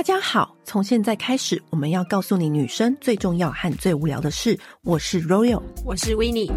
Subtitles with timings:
[0.00, 4.58] 大家好，从现在开始，我们要告诉你女生最重要和最无聊的事。
[4.82, 6.50] 我是 Royal，我是 Winnie。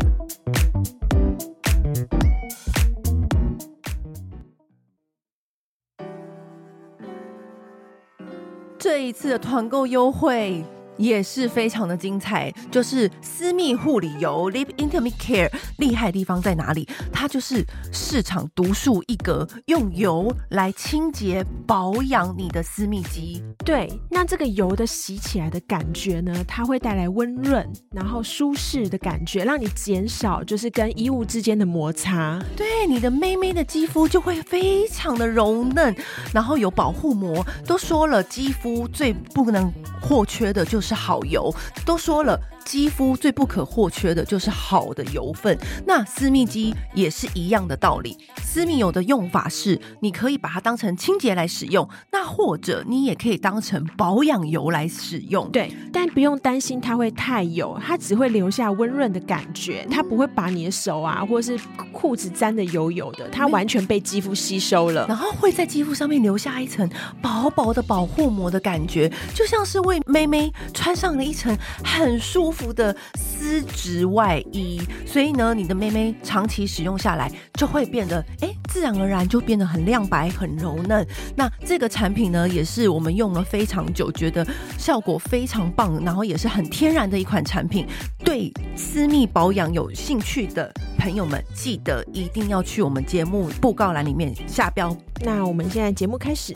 [8.79, 10.63] 这一次的团购优惠。
[10.97, 16.87] 也是非常的精彩，就是私密护理油 Lip Intimate Care 厉害的地方在哪里？
[17.11, 23.43] 它就是市场独树一格，用油来清洁保养你的私密肌。
[23.65, 32.39] 对，那这个油的洗起来的感觉呢，它会带来温润，然后舒适的感觉，让你减少就是跟衣物之间的摩擦。
[32.55, 35.95] 对，你的妹妹的肌肤就会非常的柔嫩，
[36.31, 37.43] 然后有保护膜。
[37.65, 40.82] 都说了，肌肤最不能或缺的就是。
[40.83, 41.51] 是好油，
[41.85, 42.39] 都说了。
[42.65, 48.17] 肌肤最不可或缺的就是好的油分，那私密肌也是一样的道理。
[48.41, 55.49] 私密油的用法是，你可以把它当成清洁来使用，那或者你也可以当成保养油来使用。
[55.51, 66.87] 对，但不用担心它会太油，它只会留下温润的感觉，它不会把你的手啊或者是裤子沾的油油的，它完全被肌肤吸收了，然后会在肌肤上面留下一层
[67.21, 72.73] 薄薄的保护膜的感觉，就像是为妹妹穿上了一层很舒服。
[72.73, 81.05] 的丝质外衣，所以呢，你的妹妹长期使用下来就会变得，哎、自然而然就变得很亮白、很柔嫩。
[81.35, 84.43] 那这个产品呢，也是我们用了非常久，觉得
[84.75, 87.85] 效果非常棒，然后也是很天然的一款产品。
[88.25, 94.97] 对私密保养有兴趣的朋友们，记得一定要去我们节目布告栏里面下标。
[95.21, 96.55] 那我们现在节目开始。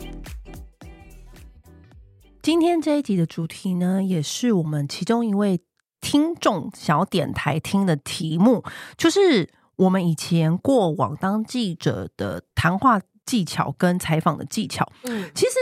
[2.42, 5.60] 今天这一集的主题呢，也是我们其中一位。
[6.00, 8.62] 听众想要点台听的题目，
[8.96, 14.90] 就是我们以前过往当记者的谈话技巧跟采访的技巧。
[15.04, 15.52] 嗯，其实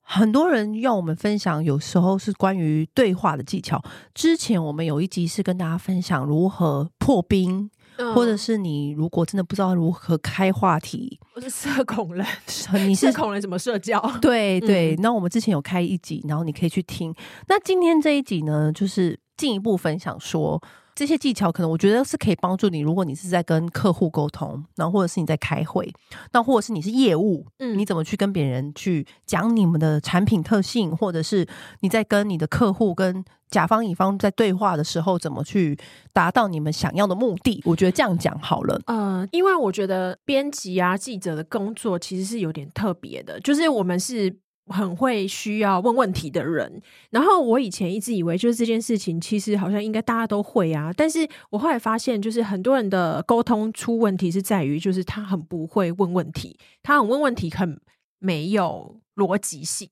[0.00, 3.82] 很多人要我们分享，有时候是关于对话的技巧。
[4.14, 12.26] 之前我们有一集是跟大家分享如何破冰，嗯、或者是你如果真的不知道如何开话题，我是社恐人，
[12.86, 14.00] 你是社恐人怎么社交？
[14.20, 17.14] 对对，那、嗯、我们之前有开一集，然后你可以去听。
[17.48, 19.18] 那今天这一集呢，就是。
[19.36, 20.62] 进一步分享说，
[20.94, 22.80] 这些技巧可能我觉得是可以帮助你。
[22.80, 25.92] 如果你是在跟客户沟通，然后或者是你在开会，
[26.32, 31.46] 那或者是你是业务，嗯，你怎么去跟别人去讲你们的产品特性，或者是
[31.80, 35.78] 你在跟你的客户、跟甲方乙方在对话的时候，怎么去
[36.12, 37.62] 达到你们想要的目的？
[37.64, 38.80] 我觉得这样讲好了。
[38.86, 44.36] 呃，因为我觉得编辑啊、记者的工作其实是有点特别的，就是我们是。
[44.72, 50.90] 很会需要问问题的人，然后我以前一直以为就是这件事情，其实好像应该大家都会啊。
[50.96, 57.80] 但是我后来发现，就是很多人的沟通出问题是在于，就是他很不会问问题，他很问问题很
[58.18, 59.88] 没有逻辑性。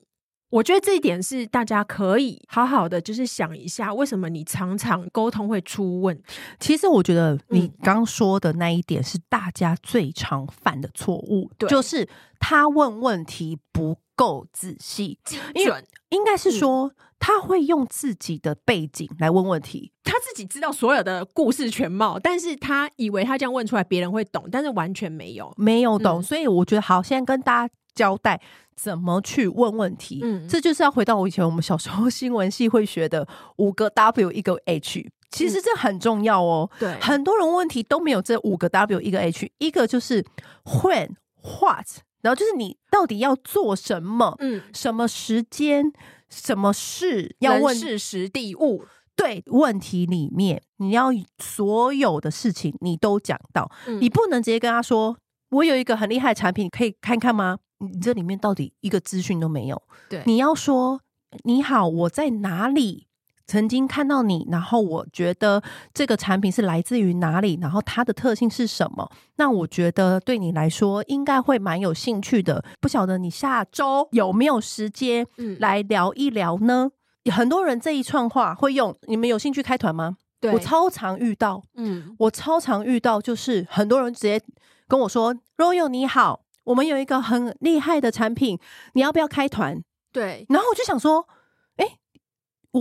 [0.50, 6.24] 我觉得这一点是大家可以好好的就是想一下，为什么你常常沟通会出问题？
[6.58, 15.84] 其实我觉得你刚说的那一点是大家最常犯的错误，对，就是他问问题不够仔细，精准。
[16.10, 26.18] 应该是说、嗯、他会用自己的背景来问问题，他自己知道所有的故事全貌，但是他以为他这样问出来别人会懂，但是完全没有，没有懂。
[26.18, 28.40] 嗯、所以我觉得好，现在跟大家交代
[28.74, 30.20] 怎么去问问题。
[30.22, 36.70] 嗯，这就是要回到我以前我们小时候新闻系会学的五个 W 一个 H，其实这很重要哦。
[36.78, 40.24] 对、嗯，很多人问题都没有这五个 W 一个 H，一个就是
[40.64, 41.86] When What。
[42.22, 44.36] 然后就是你到底要做什么？
[44.40, 45.90] 嗯，什么时间？
[46.28, 47.34] 什么事？
[47.38, 48.84] 要问事实地物。
[49.16, 51.08] 对，问题里面你要
[51.38, 55.16] 所有的事情你都讲到，嗯，你不能直接跟他说
[55.50, 59.82] ：“我有一个很厉害的产品，可以看看吗？”你这里面到底一个资讯都没有。
[60.08, 61.00] 对，你要说
[61.44, 63.08] ：“你好，我在哪里？”
[63.46, 65.60] 曾经看到你，然后我觉得
[65.92, 69.10] 这个产品是来自于哪里，然后它的特性是什么？
[69.38, 72.64] 那我觉得对你来说应该会蛮有兴趣的。
[72.80, 75.26] 不晓得你下周有没有时间
[75.58, 76.92] 来聊一聊呢？
[77.24, 80.16] 嗯、很多人这一串话会用，你们有兴趣开团吗？
[80.40, 84.40] 对，我超常遇到，嗯，我超常遇到，就是很多人直接
[84.86, 88.58] 跟我说：“Royal 你好，我们有一个很厉害的产品，
[88.94, 91.26] 你要不要开团？”对，然后我就想说。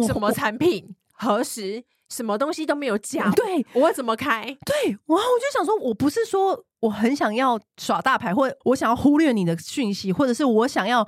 [0.05, 0.95] 什么产品？
[1.13, 1.83] 何时？
[2.09, 3.31] 什么东西都没有讲。
[3.31, 4.43] 对，我怎么开？
[4.63, 11.07] 对，然后我就想说，我不是说我很想要耍大牌，或者我想要忽略你的讯息，或者是我想要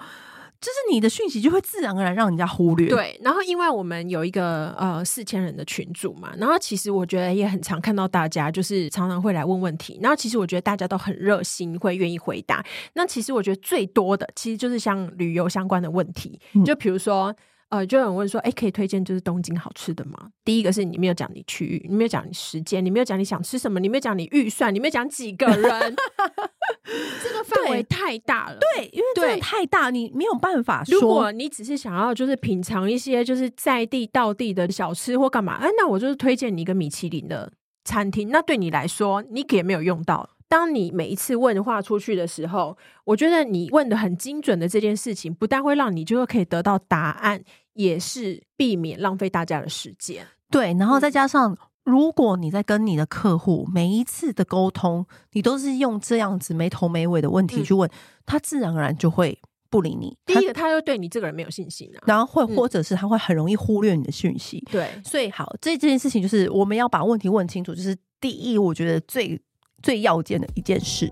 [0.62, 2.88] 就是你的讯息就会自然而然让人家忽略。
[2.88, 12.63] 对，然后因为我们有一个呃四千人的群组嘛，然后其实我觉得也很常看到大家就是常常会来问问题，然后其实我觉得大家都很热心，会愿意回答。
[12.94, 17.36] 那其实我觉得最多的其实就是像旅游相关的问题，嗯、就比如说。
[17.71, 20.29] 呃，就有人问说，哎，可以推荐就是东京好吃的吗？
[20.44, 25.95] 第一个是你没有讲你区域，你没有讲你时间，你没有讲你想吃什么，你没有讲你预算，你没有讲几个人，
[27.23, 28.57] 这个范围太大了。
[28.59, 31.00] 对，因为这个太大，你没有办法说。
[31.00, 37.50] 如果你只是想要就是品尝一些就是在地道地的小吃或干嘛，哎，那我就是推荐你一个米其林的
[37.85, 38.29] 餐厅。
[38.29, 40.29] 那对你来说，你也没有用到。
[40.51, 47.42] 当你每一次问话出去的时候，我觉得你问的很精准的这件事情，不但会让你就会可以得到答案。
[47.74, 50.74] 也是避免浪费大家的时间，对。
[50.74, 57.94] 然后再加上，如果你在跟你的客户每一次的沟通，你都是用这样子没头没尾的问题去问，嗯、
[58.25, 59.39] 他自然而然就会
[59.69, 60.18] 不理你。
[60.25, 62.04] 第一个，他就对你这个人没有信心啊。
[62.06, 64.62] 然后会或者是他会很容易忽略你的讯息。
[64.69, 69.42] 对、嗯，所以好，这这件事情就是我们要把问题问清楚，就是第一，我觉得最
[69.81, 71.12] 最要件的一件事。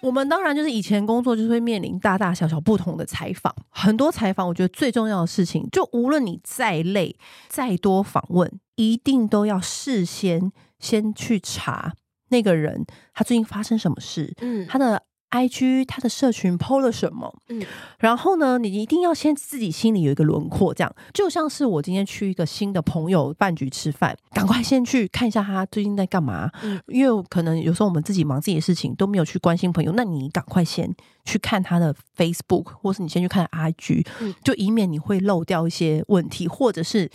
[0.00, 7.16] 我们当然就是以前工作就是会面临大大小小不同的采访，很多采访，我觉得最重要的事情，就无论你再累、
[7.48, 11.94] 再多访问，一定都要事先先去查
[12.28, 12.84] 那个人
[13.14, 15.02] 他最近发生什么事，嗯，他的。
[15.32, 17.34] IG 他的社群 PO 了什么？
[17.48, 17.64] 嗯，
[17.98, 26.50] 然后呢，你一定要先自己心里有一个轮廓，这样就像是我今天去一个新的朋友饭局吃饭，赶快先去看一下他最近在干嘛。
[26.62, 30.94] 嗯，因为可能有时候我们自己忙自己的事情都没有去关心朋友，那你赶快先
[31.24, 37.10] 去看他的 Facebook，或是你先去看 IG，嗯，就以免你会漏掉一些问题，或者是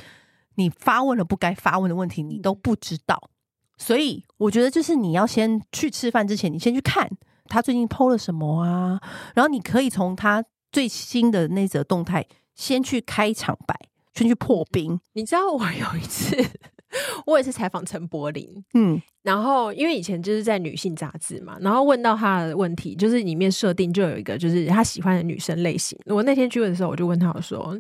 [0.56, 3.30] 你发问了不该发问的问题，你都不知道。
[3.78, 7.08] 所以我觉得就是你要先去吃饭之前，你先去看。
[7.48, 9.00] 他最近 PO 了什么啊？
[9.34, 13.76] 然后你可以从他最新的那则动态先去开场白，
[14.14, 15.00] 先去破冰。
[15.14, 16.36] 你知道我有一次，
[17.26, 25.98] 我也是采访陈柏霖，嗯，然后因为以前就是在女性杂志嘛，然后问到他的问题，就是里面设定就有一个就是他喜欢的女生类型。
[26.06, 27.78] 我那天去问的时候，我就问他我说。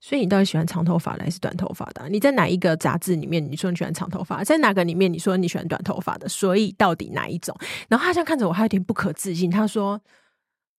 [0.00, 2.08] 所以你到底喜欢长头发的还是短头发的？
[2.08, 4.44] 你在哪一个杂志里面你说你喜欢长头发？
[4.44, 6.28] 在哪个里面你说你喜欢短头发的？
[6.28, 7.56] 所以到底哪一种？
[7.88, 9.50] 然后他这样看着我，还有点不可置信。
[9.50, 10.00] 他说：“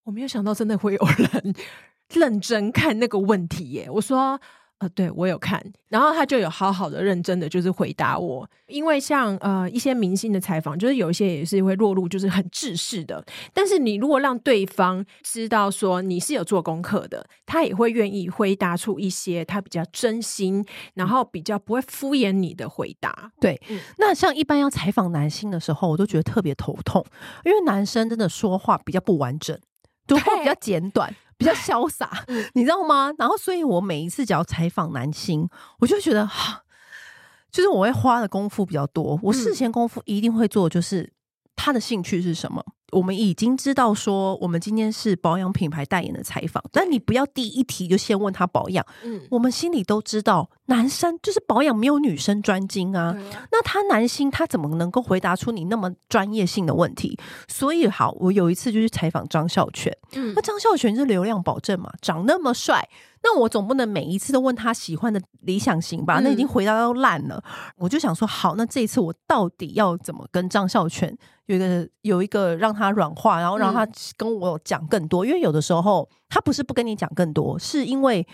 [0.05, 1.53] 我没有想到真的会有人
[2.13, 4.39] 认真看那个问题耶。”我说。
[4.79, 8.49] 呃，对我有看，然后他就有好好的、认真的，就是回答我。
[8.67, 13.21] 因为像呃一些明星的采访，就是有一些也是会落入就是很制式的。
[13.53, 23.31] 但是你如果让对方知道说你是有做功课的，他也会愿意回答出一些他比较真心，然后比较不会敷衍你的回答。
[23.41, 27.05] 对，嗯、那像一般要采访男性的时候，我都觉得特别头痛，
[27.43, 29.59] 因为男生真的说话比较不完整，
[30.07, 31.13] 读话比较简短。
[31.39, 33.11] 比较潇洒， 你知道吗？
[33.17, 35.47] 然后，所以我每一次只要采访男星，
[35.79, 36.63] 我就觉得哈，
[37.49, 39.17] 就是我会花的功夫比较多。
[39.23, 41.13] 我事前功夫一定会做，就是
[41.55, 42.63] 他的兴趣是什么。
[42.91, 48.85] 我们已经知道说，我们今天是保养品牌代言的采访，但你不要第一题就先问他保养。
[49.03, 53.15] 嗯，我们心里都知道，男生就是保养没有女生专精啊。
[53.51, 57.17] 那他男性他怎么能够回答出你那么专业性的问题？
[57.47, 59.95] 所以好，我有一次就去采访张孝全。
[60.13, 62.87] 嗯，那张孝全是流量保证嘛，长那么帅。
[63.21, 66.19] 那我总不能每一次都问他喜欢的理想型吧？
[66.21, 67.35] 那已经回答到烂了。
[67.45, 71.15] 嗯、我就想说，好，那这一次我到底要怎么跟张孝全
[71.47, 75.25] 有一个有一个让他软化，然后让他跟我讲更多？
[75.25, 78.25] 嗯、因为有的时候他不是不跟你讲更多，是因为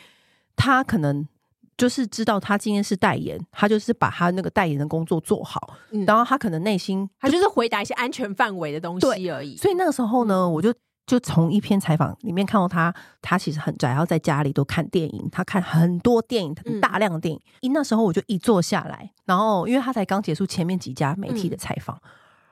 [0.56, 1.28] 他可能
[1.76, 9.58] 就是知道他今天是代言，他就是把他那个代言的工作做好，嗯、然后他可能内心就他就是回答一些安全范围的东西而已。
[9.58, 10.72] 所以那个时候呢，我就。
[11.06, 17.40] 就从一篇采访里面看到他，他其实很宅，然后在家里都看电影，他看很多电影，大量的电影。
[17.62, 22.10] 一、嗯、那时候我就一坐下来，然后因为他才刚结束前面几家媒体的采访，嗯、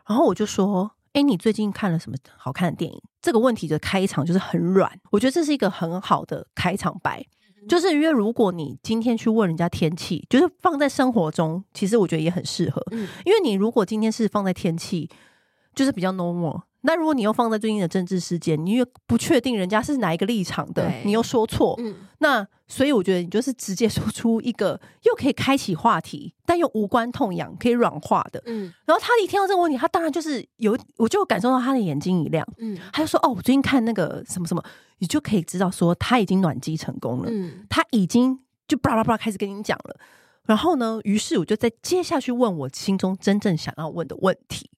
[0.09, 7.25] 然后我就说：“哎，你最近看了什么好看的电影？”这个问题的开场就是很软，我觉得这是一个很好的开场白，
[7.67, 15.09] 就是因为如果你今天去问人家天气，就是放在生活中，其实我觉得也很适合，嗯、因为你如果今天是放在天气，
[15.73, 16.61] 就是比较 normal。
[16.85, 28.43] 那如果你又放在最近的政治事件，你又不确定人家是哪一个立场的，你又说错，嗯、那所以我觉得你就是直接说出一个又可以开启话题，但又无关痛痒，可以软化的。
[28.47, 34.61] 嗯，然后他一听到这个问题，他当然就是有，我就感受到他的眼睛一亮，嗯，他就说：“哦，我最近看那个什么什么，
[34.97, 38.37] 你就可以知道说他已经暖机成功了，嗯，他已经
[38.67, 39.95] 就巴拉巴拉开始跟你讲了。
[40.45, 44.69] 然后呢，于是我就再接下去问我心中真正想要问的问题，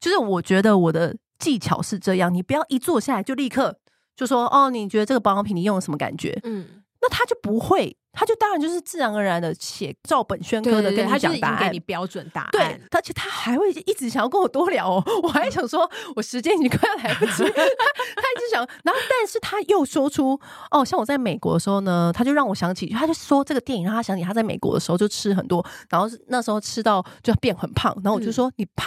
[0.00, 1.14] 就是我觉得我的。
[1.40, 3.76] 技巧是这样，你不要一坐下来就立刻
[4.14, 6.38] 就说哦，你觉得这个保养品你用了什么感觉？
[6.44, 12.50] 嗯，那他就不会，他就当然就是自然而然的写照本宣科的跟你讲答案，给你标准答案。
[12.52, 20.38] 对，而且他还会一直想要跟我多聊哦，我还想说我时间已经快要来不及，他一直想，然后但是他又说出
[20.70, 28.86] 哦，像我在美国的时候呢，他就让我想起，他就说这个电影让他想起他在美国的时候就吃很多，然后那时候吃到就变很胖，然后我就说、嗯、你胖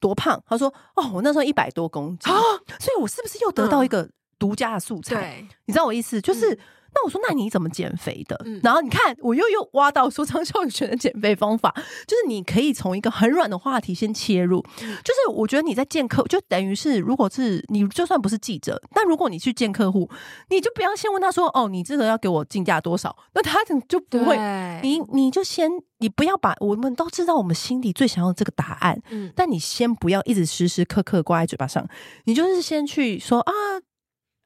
[0.00, 0.42] 多胖？
[0.46, 2.40] 他说哦，我那时候一百多公斤，啊、
[2.78, 4.08] 所以我是不是又得到一个？
[4.38, 6.20] 独家的素材，对你知道我意思？
[6.20, 6.58] 就是、嗯、
[6.96, 8.40] 那我说，那你怎么减肥的？
[8.46, 11.70] 嗯、然后你看，我又又挖到说张孝全的减肥方法，
[12.06, 14.64] 就是你可以从一个很软的话题先切入。
[14.80, 20.08] 嗯、就是我觉得你在见客，就等于是，如果是你就算不是记者，但如果你去见客户，
[20.48, 24.36] 你就不要先问他说：“哦，你这个要给我进价多少？”那他就不会。
[24.82, 31.86] 你你就先，你不要把我们都知道我们心底最想要的这个答案，嗯，但你先不要一直时时刻刻挂在嘴巴上，
[32.24, 33.52] 你就是先去说啊。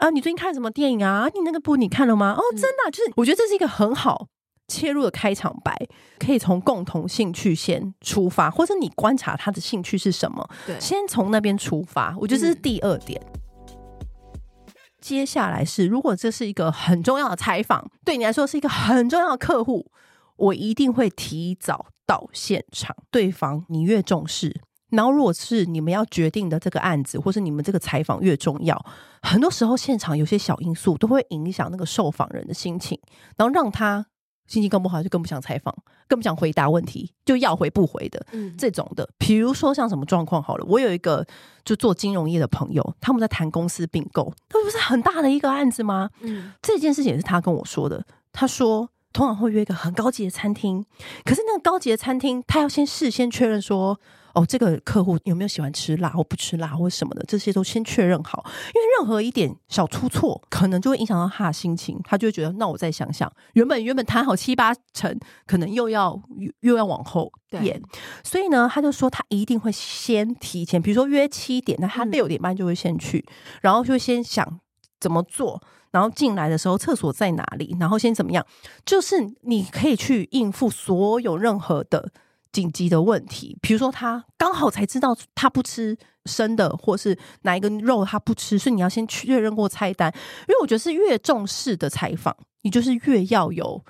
[0.01, 1.29] 啊，你最近看什么电影啊？
[1.35, 2.35] 你那个部你看了吗？
[2.37, 4.29] 哦，真的、啊，就是我觉得这是一个很好
[4.67, 5.77] 切入的开场白，
[6.19, 12.17] 可以从共同兴趣先出发，或者你观察他的兴趣是什么，对，先从那边出发。
[12.19, 13.21] 我觉得这是第二点。
[13.27, 19.91] 嗯、接下来是，如果这是一个很重要的采访，对你来说是一个很重要的客户，
[20.37, 22.97] 我一定会提早到现场。
[23.11, 24.63] 对方你越重视。
[24.91, 28.85] 然后，如果是你们要决定的这个案子，或是你们这个采访越重要，
[29.23, 32.99] 很多时候现场有些小因素都会影响那个受访人的心情，
[33.37, 34.05] 然后让他
[34.49, 35.73] 心情更不好，就更不想采访，
[36.09, 39.09] 更不想回答问题，就要回不回的，嗯，这种的。
[39.17, 41.25] 比如说像什么状况好了，我有一个
[41.65, 46.11] 就做金融业的朋友，他们在谈公司并购，那不是很大的一个案子吗？
[46.23, 48.05] 嗯，这件事情也是他跟我说的。
[48.33, 50.85] 他说，通常会约一个很高级的餐厅，
[51.25, 54.01] 可是那个高级的餐厅，他要先事先确认说。
[54.35, 66.21] 哦，这个客户有没有喜欢吃辣或不吃辣或什么的，这些都先确认好，因为任何一点小出错，可能就会影响到他的心情，他就会觉得，那我再想想，原本原本谈好七八成，可能又要
[66.61, 67.31] 又，要往后
[67.63, 67.81] 延，
[68.23, 74.61] 所以呢，他就说他一定会先提前，比如说约七点，那他六点半就会先去，嗯、然后就会先想
[75.01, 75.61] 怎么做，
[75.91, 78.47] 然后进来的时候厕所在哪里，然后先怎么样，
[78.85, 82.13] 就是你可以去应付所有任何的。
[82.53, 90.13] 紧急的问题，比如说他刚好才知道他不吃生的，或是哪一个肉他不吃，所以你要先确认过菜单。
[90.49, 93.85] 因为我觉得是越重视的采访，你就是越要有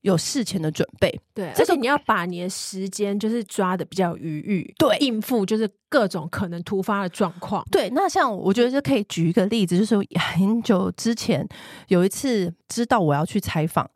[0.00, 1.20] 有事前的准备。
[1.34, 7.62] 对，而且你要把你的时间就是抓的比较余裕，对，应付就是各种可能突发的状况。
[7.70, 11.46] 对，那像我觉得就可以举一个例子，就是很久之前
[11.88, 13.90] 有一次知道我要去采访。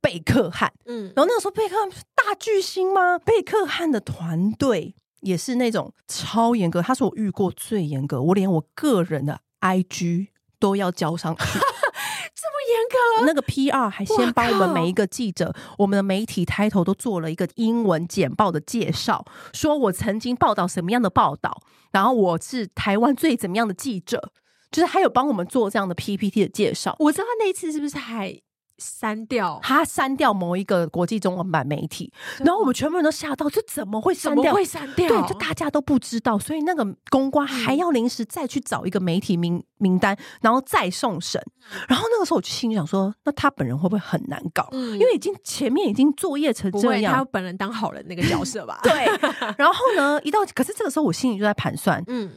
[0.00, 3.18] 贝克汉，嗯，然后那个时候贝克汉大巨星吗？
[3.18, 10.28] 贝克汉的团队也是那种超严格，他是我遇过最严格，我连我个人的 IG
[10.60, 13.26] 都要交上去， 这么严格。
[13.26, 24.30] 那个 PR 还先帮我们每一个记者，我们的媒体 title 都做了一个英文简报的介绍，说我曾经报道什么样的报道，然后我是台湾最怎么样的记者，
[24.70, 26.94] 就是还有帮我们做这样的 PPT 的介绍。
[27.00, 28.40] 我知道他那一次是不是还？
[28.78, 34.54] 删掉，他删掉某一个国际中文版媒体，然后我们全部人都吓到，就怎么会删掉？
[34.54, 35.08] 会删掉？
[35.08, 41.42] 对，就大家都不知道，所以那个公关还要临时再去找一个媒体名名单，然后再送审。
[41.88, 44.68] 然后那个时候我就心里想说，那他本人会不会很难搞？
[44.72, 48.78] 嗯、因为已经前面已经作业成这样，他本人当好人那个角色吧？
[48.84, 48.92] 对。
[49.56, 52.30] 然后呢，一到可是这个时候我心里就在盘算，嗯，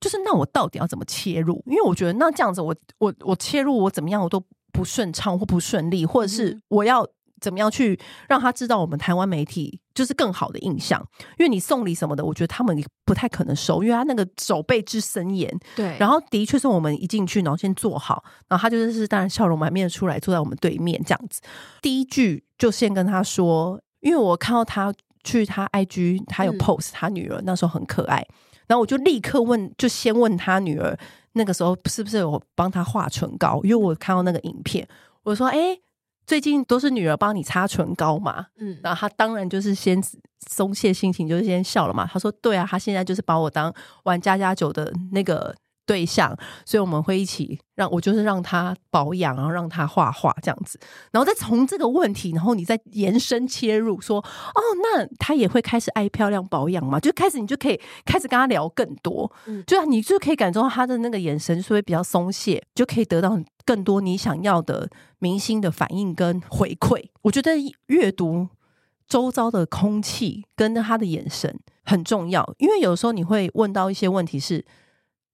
[0.00, 1.62] 就是那我到底要怎么切入？
[1.66, 4.42] 因为我觉得那这样子我，我我我切入我怎么样我都。
[4.78, 7.04] 不顺畅或不顺利，或者是我要
[7.40, 11.04] 怎么样去让他知道我们台湾媒体就是更好的印象？
[11.36, 15.52] 因为你送礼什么的，我觉得他们不太可能收，因为他那个守备之森严。
[15.74, 21.40] 对，然后的确是我们一进去，然后先坐好，然后他就是当然笑容满面的出来，坐在我们对面这样子。
[21.82, 24.94] 第一句就先跟他说，因为我看到他
[25.24, 28.24] 去他 IG，他有 post 他女儿、嗯、那时候很可爱，
[28.68, 30.96] 然后我就立刻问，就先问他女儿。
[31.38, 33.60] 那个时候是不是有帮他画唇膏？
[33.62, 34.86] 因为我看到那个影片，
[35.22, 35.78] 我说：“哎，
[36.26, 40.02] 最近都是女儿帮你擦唇膏嘛？”嗯，然后他当然就是先
[40.48, 42.06] 松懈心情，就是先笑了嘛。
[42.12, 45.54] 他说：“对啊，他现在就是把我当玩家家酒的那个。”
[45.88, 50.78] 对象，所以我们会一起让我就是让他保养，然后让他画画这样子，
[51.10, 57.00] 然后再从这个问题，然后你再延伸切入说，哦，那他也会开始爱漂亮保养嘛？
[57.00, 67.08] 就开始你就可以开始跟他聊更多，嗯，就你就可以感受到他的那个眼神是会比较松懈，就可以得到更多你想要的明星的反应跟回馈。
[67.22, 67.52] 我觉得
[67.86, 68.48] 阅读
[69.08, 74.62] 周遭的空气跟他的眼神很重要，因为有时候你会问到一些问题是。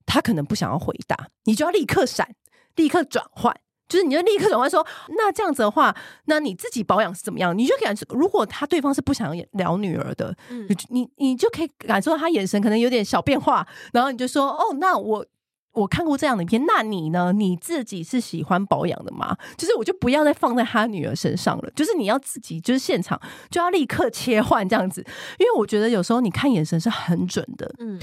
[0.06, 2.34] 他可能不想要回答，你就要立刻闪，
[2.76, 3.54] 立刻转换。
[3.86, 5.94] 就是你就立刻转换说，那这样子的话，
[6.24, 7.56] 那你自己保养是怎么样？
[7.56, 15.26] 你就感受，如果他对方是不想聊女儿的，嗯，你你就可以感受到他眼神可能有点小变化，然后你就说，哦，那我
[15.72, 17.34] 我看过这样的影片，那你呢？
[17.34, 19.36] 你自己是喜欢保养的吗？
[19.58, 23.20] 就是我就不要再放在他女儿身上了，就是你要自己就是现场
[23.50, 25.04] 就要立刻切换这样子，
[25.38, 28.00] 因为我觉得有时候你看眼神是很准的，嗯。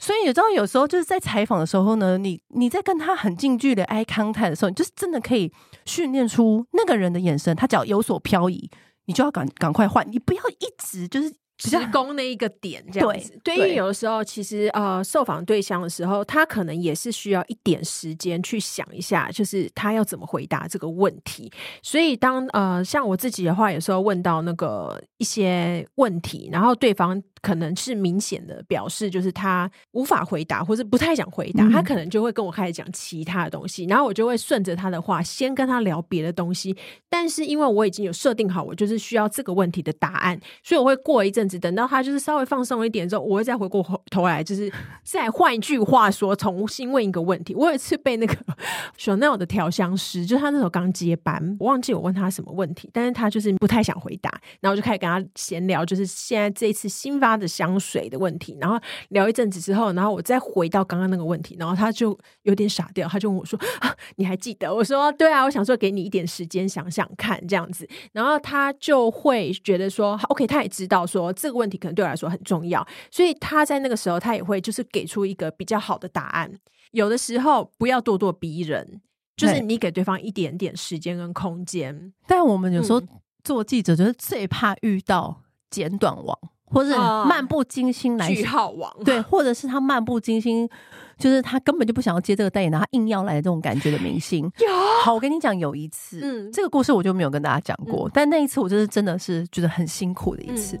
[0.00, 5.52] 所以你知道，有时候就是在采访的时候呢，你你在跟他很近距离 eye contact 的时候，你就是真的可以
[5.84, 8.68] 训练出那个人的眼神，他只要有所漂移，
[9.04, 11.32] 你就要赶赶快换，你不要一直就是。
[11.60, 13.38] 直 攻那一个点，这样子。
[13.44, 21.52] 对，对，因为有的时候，其实呃，受访对象的时候，他可能也是需要一点时间去想一下，就是他要怎么回答这个问题。
[21.82, 36.74] 所以当呃，像我自己的话，有时候问到那个一些问题，然后对方可能是明显的表示，就是他无法回答，或是不太想回答，嗯、他可能就会跟我开始讲其他的东西，然后我就会顺着他的话，先跟他聊别的东西。
[37.10, 41.49] 但是因为我已经有设定好，我就是需要这个问题的答案，所以我会过一阵。
[41.58, 47.54] 等到他就是稍微放松一点之后，我会再回过头来，就是再换一句话说，重新问一个问题。
[47.54, 48.34] 我有一次被那个
[48.98, 54.30] Chanel 的调香师，就是他那时候刚接班，我忘记我问他什么问题，但是他就是不太想回答，
[54.60, 58.56] 然后我就开始跟他闲聊，就是现在这一次新发的香水的问题。
[58.60, 58.78] 然后
[59.08, 76.52] 聊一阵子之后，然后我再回到刚刚那个问题，然后他就有点傻掉，他就问我说：“啊，你还记得？”我说：“对啊，我想说给你一点时间想想看这样子。”然后他就会觉得说：“OK，他也知道说。”这个问题可能对我来说很重要，所以他在那个时候，他也会就是给出一个比较好的答案。
[76.92, 79.00] 有的时候不要咄咄逼人，
[79.36, 82.12] 就是你给对方一点点时间跟空间。
[82.26, 83.00] 但我们有时候
[83.44, 90.68] 做记者，就是最怕遇到简短王，或者漫不经心来句号王，对，或者是他漫不经心，
[91.16, 94.42] 就是他根本就不想要接这个代言，然后他硬要来的这种感觉的明星。
[94.58, 94.66] 有
[95.04, 100.76] 好，我跟你讲，有一次，嗯，这个故事我就没有跟大家讲过，嗯、但那一次我就是真的是觉得很辛苦的一次。
[100.76, 100.80] 嗯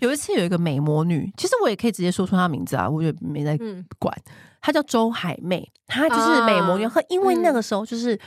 [0.00, 3.58] 有一次有一个美魔女，其实我也可以直接说出她名字啊，我也没在
[3.98, 4.14] 管。
[4.26, 6.84] 嗯、她叫周海媚，她就是美魔女。
[6.84, 8.18] 啊、因为那个时候就是。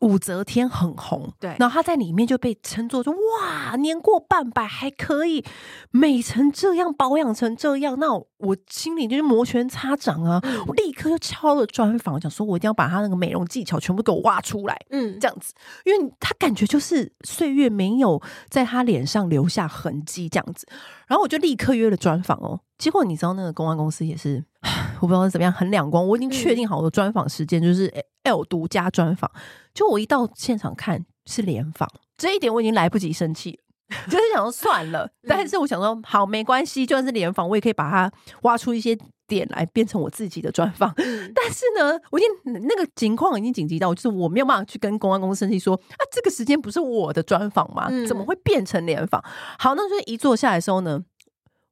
[0.00, 5.44] 嗯武则天很红，对，然后她在里面就被称作说哇，年过半百还可以
[5.90, 10.40] 美成这样，保养成这样，那我心里就是摩拳擦掌啊！
[10.44, 15.52] 嗯、我立刻就敲了专访，想说我一定要把她那个美容技巧全部给我挖出来，嗯，这样子，
[15.84, 20.64] 因为她感觉就是岁月没有在她脸上留下痕迹，这样子。
[21.08, 24.44] 然后我就立刻约了专访哦，结果你知道那个公关公司也是。
[25.00, 26.04] 我不知道是怎么样，很两光。
[26.04, 27.86] 我已经确定好的专访时间，就是
[28.24, 29.30] L 独家专访。
[29.72, 33.60] 就我一到现场看是联访，这一点我已经来不及生气，
[34.06, 35.08] 就是想说算了。
[35.28, 38.10] 但是我想说好没关系，就算是联访，我也可以把它
[38.42, 40.92] 挖出一些点来变成我自己的专访。
[40.96, 41.06] 但
[41.52, 47.88] 是呢，我已经那个情况已经紧急到，就是我没有办法去跟公关公司生气说啊，这个时间不是我的专访吗？
[48.08, 49.22] 怎么会变成联访？
[49.60, 51.04] 好，那就一坐下来的时候呢，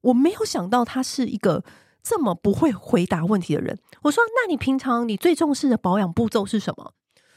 [0.07, 1.63] 我没有想到他是一个。
[2.09, 6.93] 这么不会回答问题的人，我说：“那你平常你最重视的保养步骤是什么？”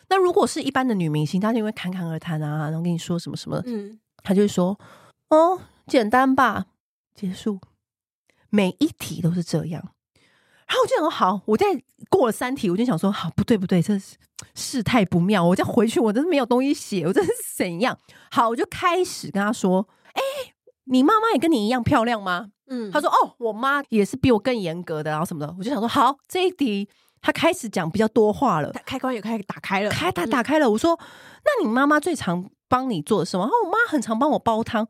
[0.09, 4.79] 那如果是一般的女明星，她就会侃侃而谈啊，然后跟你说什么什么，嗯，她就会说
[5.29, 6.67] ：“哦，简单吧，
[7.15, 7.59] 结束。”
[8.51, 9.81] 每一题都是这样。
[10.67, 11.65] 然后我就想说：“好，我再
[12.07, 14.17] 过了三题，我就想说：好，不对不对，这是
[14.53, 15.43] 事态不妙。
[15.43, 17.97] 我再回去，我真的没有东西写，我这是怎样？
[18.29, 20.21] 好，我就开始跟她说：‘哎，
[20.89, 26.87] 你妈妈也跟你一样漂亮吗？’”嗯，他说：“哦，我妈也是比我更严格的，然后什么的。”我就想说：“好，这一题
[27.21, 30.99] 他开始讲比较多话了，开关也开始打开了，开打打开了。”我说
[31.43, 34.87] ：“那你妈妈最常帮你做什么？”然后我妈很常帮我煲汤。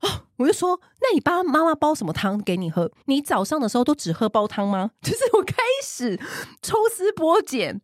[0.00, 2.90] 哦，我就说：“那你爸妈妈煲什么汤给你喝？
[3.06, 6.16] 你早上的时候都只喝煲汤吗？” 就是我开始
[6.62, 7.80] 抽丝剥茧。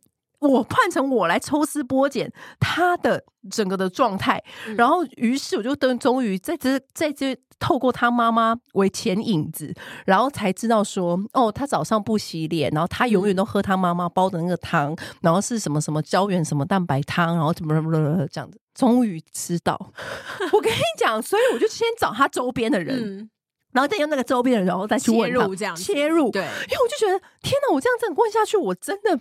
[0.47, 9.73] 我换成我来抽丝剥茧他的整个的状态，嗯、然后于是我就等，终于在这在这透过他妈妈为前引子，
[10.05, 19.79] 然后才知道说，哦，他早上不洗脸，然后他永远都喝他妈妈煲的那个汤，然后是什么什么胶原什么蛋白汤，然后怎么怎么怎么这样子，终于知道。
[20.51, 23.21] 我跟你讲，所以我就先找他周边的人。
[23.21, 23.29] 嗯
[23.75, 29.17] 然后再用那个周边的人，然后再去问他，切入这样切入，对，因为我就觉得天哪，我这样这样问下去，我真的，我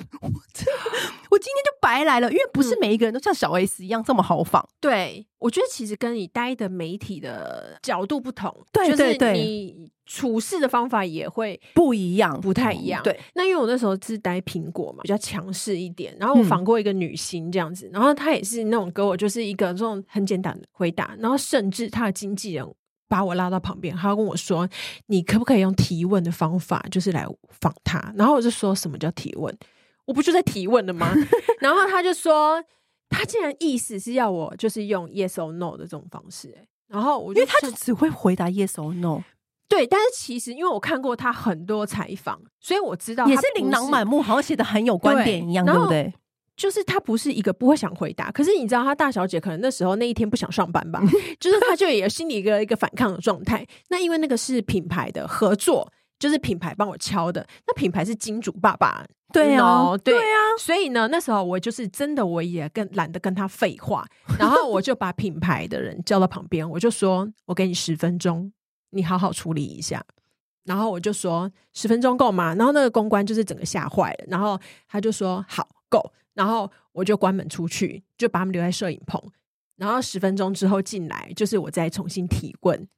[0.53, 0.73] 真的，
[1.29, 4.64] 我今天就白来了，因为不是每一个人都像小 S 一样这么豪放。
[4.81, 13.03] 对，我觉得其实跟你待的媒体的角度不同，对对对，你处事的方法也会不一样，不太一样。
[13.03, 22.64] 对，那因为我那时候是待苹果嘛，比较强势一点，然后我访过一个女星这样子，然后她也是那种给我就是一个这种很简单的回答，然后甚至她的经纪人。
[23.09, 24.69] 把我拉到旁边，他跟我说
[25.07, 29.57] ：“你可不可以用提问的方法，就是来访他？”然后我就说什么叫提问？
[30.07, 31.14] 我不就在提问了吗？
[31.61, 32.62] 然后他就说，
[33.09, 39.23] 他竟然意思是要我就是用 yes or no 的这种方式、欸，然后我就因为他就只会回答 yes or no，
[39.69, 46.12] 对，但是其实因为我看过他很多采访，所以我知道他也是琳琅满目，好像写的很有观点一样，对不对？
[46.57, 51.03] 就是他不是一个不会想回答，可是你知道他大小姐可能那时候那一天不想上班吧，
[51.40, 53.67] 就是他就也有心里一个一个反抗的状态。
[53.88, 55.93] 那因为那个是品牌的合作。
[56.17, 64.07] 就是品牌帮我敲的，那品牌是金主爸爸，对啊，对，对啊，所以呢，那时候我就是真的，我也跟懒得跟他废话，
[64.38, 68.51] 然后我就把品牌的人叫到旁边，我就说，我给你十分钟，
[68.90, 70.03] 你好好处理一下。
[70.64, 72.55] 然后我就说，十分钟够吗？
[72.55, 76.01] 然后那个公关就是整个吓坏了，然后他就说好够，
[76.35, 79.20] 然后我就关门出去，就把他们留在摄影棚，
[79.77, 82.88] 然后十分钟之后进来，就是我再重新提问。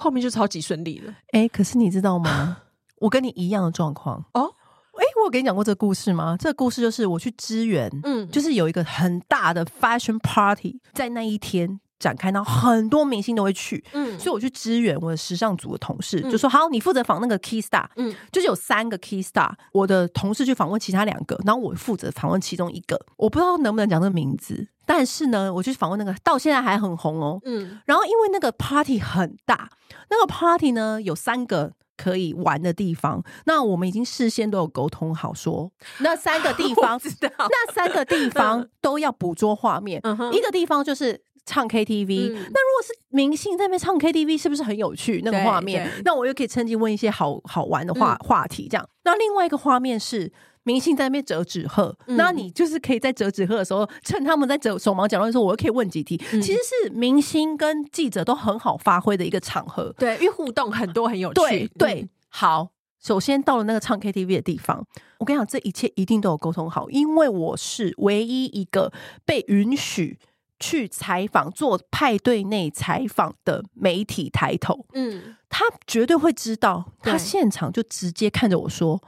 [0.00, 2.62] 后面就超级顺利了，哎、欸，可是你知道吗？
[2.98, 4.54] 我跟你一样的状况哦。
[4.92, 6.36] 哎、欸，我有跟你讲过这个故事吗？
[6.38, 24.68] 这个故事就是我去支援，嗯，就是有一个很大的 fashion party 在那一天展开，然后很多明星都会去，嗯，所以我去支援我的时尚组的同事，嗯、就说好，你负责访那个 key star，嗯，就是有三个 key star，我的同事去访问其他两个，然后我负责访问其中一个，我不知道能不能讲这个名字。
[24.86, 27.38] 但是呢，我去访问那个，到现在还很红哦。
[27.44, 29.68] 嗯，然后因为那个 party 很大，
[30.08, 40.00] 那个 party 呢有三个可以玩的地方，那我们已经事先都有沟通好说，说那三个地方， 那三个地方 都要捕捉画面。
[40.04, 45.22] 嗯、一个地方就是唱 KTV，、嗯、那如果是明星在那边唱 KTV，是不是很有趣？
[45.24, 48.88] 那个画面，那我又可以趁机问一些好好玩的话、嗯、话题，这样。
[49.04, 50.30] 那另外一个画面是。
[50.64, 56.20] 明星在那边折纸鹤，那、嗯、你就是可以在折纸鹤的时候，趁他们在折手忙脚乱的时候，我又可以问几题。
[56.30, 61.40] 嗯、其实是明星跟记者都很好发挥的一个场合，对，因为互动很多，很有趣。
[61.40, 62.68] 对，对嗯、好，
[63.02, 64.84] 首先到了那个唱 KTV 的地方，
[65.18, 68.92] 我跟你讲，这一切一定都有沟通好，因为我是唯一一个
[69.24, 70.18] 被允许
[70.60, 74.86] 去采访、做派对内采访的媒体抬头。
[74.92, 79.00] 嗯，他绝对会知道，他现场就直接看着我说：“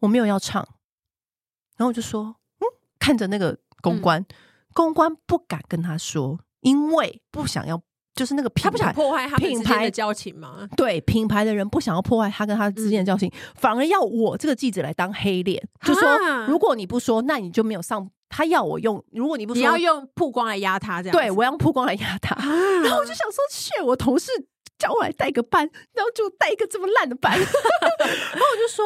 [0.00, 0.66] 我没有要唱。”
[1.78, 2.64] 然后我就说，嗯，
[2.98, 4.26] 看着那个公关，嗯、
[4.72, 7.80] 公关不敢跟他说，因为不想要，
[8.14, 10.68] 就是那个品牌，他不想破坏他品牌的交情嘛。
[10.76, 18.10] 对，品牌的人不想要破坏他跟他之间的交情，嗯、反而要我这个记者来当黑脸，就说如果你不说，那你就没有上。
[18.30, 21.12] 他要我用，如果你不说，你要用曝光来压他，这样。
[21.14, 22.34] 对，我要用曝光来压他。
[22.36, 22.46] 啊、
[22.82, 24.30] 然后我就想说，去，我同事
[24.78, 27.36] 叫我来带个班，然后就带一个这么烂的班。
[27.36, 28.82] 然后我就说。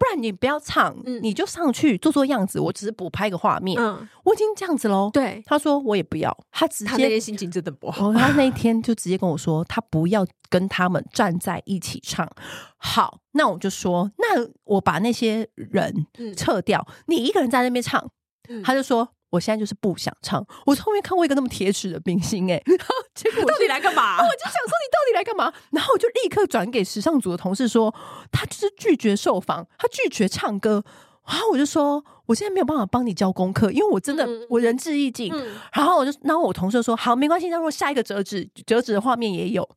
[0.00, 2.60] 不然你不要唱，嗯、你就上去做做样子。
[2.60, 5.10] 我只是补拍个画面，嗯、我已经这样子喽。
[5.12, 8.12] 对，他说我也不要，他直接他那天心情真的不好。
[8.12, 12.30] 他那一天就直接跟我说，他不要跟他们站在一起唱。
[12.76, 16.06] 好，那我就说，那我把那些人
[16.36, 18.08] 撤掉，嗯、你一个人在那边唱。
[18.48, 19.08] 嗯、他就说。
[19.30, 20.42] 我现在就是不想唱。
[20.64, 24.16] 我从没看过一个那么铁齿的明星哎、欸， 然后结果到底来干嘛？
[24.16, 25.52] 我就想说你到底来干嘛？
[25.70, 27.94] 然后我就立刻转给时尚组的同事说，
[28.32, 30.82] 他就是拒绝受访，他拒绝唱歌。
[31.26, 35.30] 然后我就说，我现在没有办法帮你交功课，因为我真的我仁至义尽。
[35.34, 37.50] 嗯、然后我就，然后我同事说，好，没关系。
[37.50, 39.68] 那如果下一个折纸折纸的画面也有，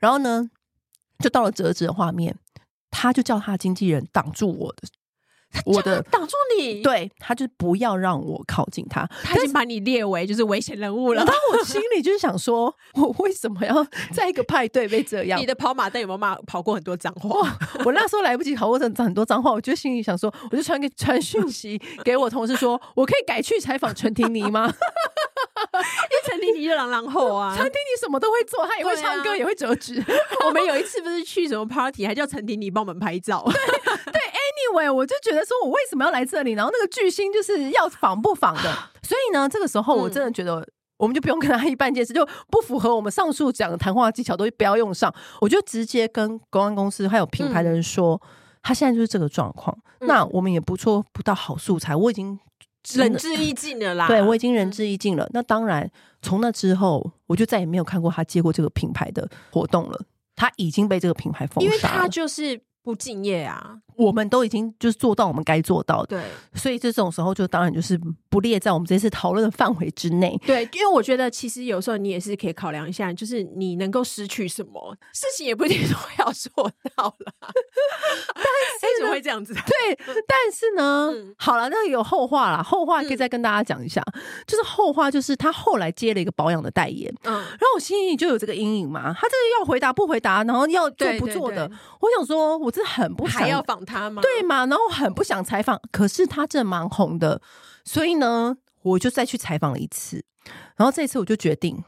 [0.00, 0.50] 然后呢，
[1.20, 2.36] 就到了折纸的画面，
[2.90, 4.88] 他就叫他的经纪人挡住我的。
[5.64, 11.24] 我的挡住你，对，他就是不要让我靠近他，他已经把你列为就是危险人物了。
[11.24, 15.40] 然后我心里就是想说， 我为什么要在一个派对被这样？
[15.40, 17.56] 你的跑马灯有没有骂跑过很多脏话？
[17.84, 24.72] 我那时候来不及跑过很很多脏话，我就心里想说， 我就传给传讯息给我同事说，我可以改去采访陈婷妮吗？
[25.68, 30.02] 因为陈婷妮就朗朗后啊，陈婷妮什么都会做，她也会唱歌，也会折纸。
[30.44, 33.44] 我们有一次不是去什么 party，还叫陈婷妮帮我们拍照。
[34.68, 36.52] Anyway，我就觉得说，我为什么要来这里？
[36.52, 38.62] 然后那个巨星就是要仿不仿的，
[39.02, 40.66] 所以呢，这个时候我真的觉得，
[40.98, 45.12] 我们就不用跟他一般见识，就不符合我们上述讲的谈话技巧，都不要用上。
[45.40, 48.20] 我就直接跟公安公司还有品牌的人说，
[48.62, 49.76] 他现在就是这个状况。
[50.00, 52.38] 那我们也不错，不到好素材，我已经
[52.92, 54.06] 仁至义尽了啦。
[54.06, 55.28] 对，我已经仁至义尽了。
[55.32, 60.00] 那当然，从那之后，我就再也没有看过他接过这个品牌的活动了。
[60.36, 62.60] 他已经被这个品牌封杀，因为他就是。
[62.88, 63.76] 不敬业啊！
[63.96, 66.24] 我们都已经就是做到我们该做到的，对，
[66.54, 70.40] 所以这种时候就当然就是不列在我们这次讨论的范围之内。
[70.46, 76.50] 对，因为我觉得其实有时候你也是可以考量一下，就是你能够失去什么事情，也不一定说要做
[76.96, 77.34] 到了。
[78.80, 79.52] 但是会这样子。
[79.52, 84.00] 对，但是呢，嗯、好了，那有后话啦，后话可以再跟大家讲一下。
[84.14, 89.12] 嗯、就是后话，就是他后来接了一个保养的代言，嗯，然后我心里就有这个阴影嘛。
[89.12, 91.68] 他这个要回答不回答，然后要做不做的，
[92.00, 94.22] 我想说，我真的很不想还要访他吗？
[94.22, 94.66] 对嘛？
[94.66, 97.40] 然后很不想采访，可是他真的蛮红的，
[97.84, 100.24] 所以呢，我就再去采访了一次。
[100.76, 101.82] 然后这次我就决定。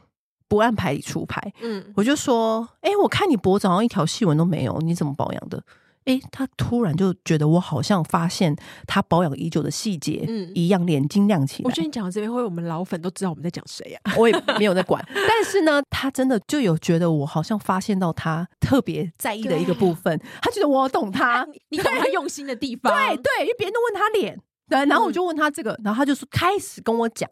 [0.47, 5.63] 不按牌理出牌，嗯，我就说，哎、欸，我看你脖子好像一条细纹都没有，你怎么保养的？
[6.05, 8.55] 哎、欸，他突然就觉得我好像发现
[8.87, 11.67] 他保养已久的细节，嗯，一样，眼睛亮起来。
[11.67, 13.99] 我觉得你讲到这边，会我们老粉都知道我们在讲谁呀？
[14.17, 24.39] 我也没有在管，但是呢，他真的就有觉得我好像发现到他特别在意的一个部分，他觉得我懂他，你懂他用心的地方，对对，因为别人都问他脸。
[24.67, 27.29] 对，然后我就问他这个，然后他就是开始跟我讲，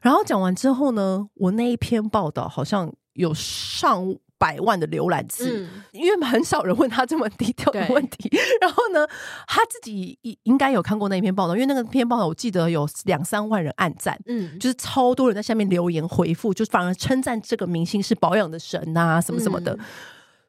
[0.00, 4.02] 然后讲完之后呢，我那一篇报道好像有上
[4.40, 8.30] 百万的浏览次，嗯、因为很少人问他这么低调的问题。
[8.58, 9.06] 然后呢，
[9.46, 19.74] 他自己应应该有看过那一篇报道，因为那个篇报道我记得有两三万人按赞，嗯，就是超多人在下面留言回复，就反而称赞这个明星是保养的神啊，什么什么的。
[19.74, 19.78] 嗯、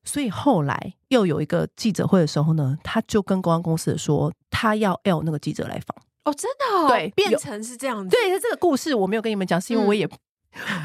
[0.05, 5.95] 所以后来又有一个记者会的时候呢，他就跟公关公司说，他要 L 那个记者来访。
[6.23, 8.09] 哦，真的，哦，对，变成是这样子。
[8.09, 10.09] 对，这个故事我没有跟你们讲，是因为我也、嗯、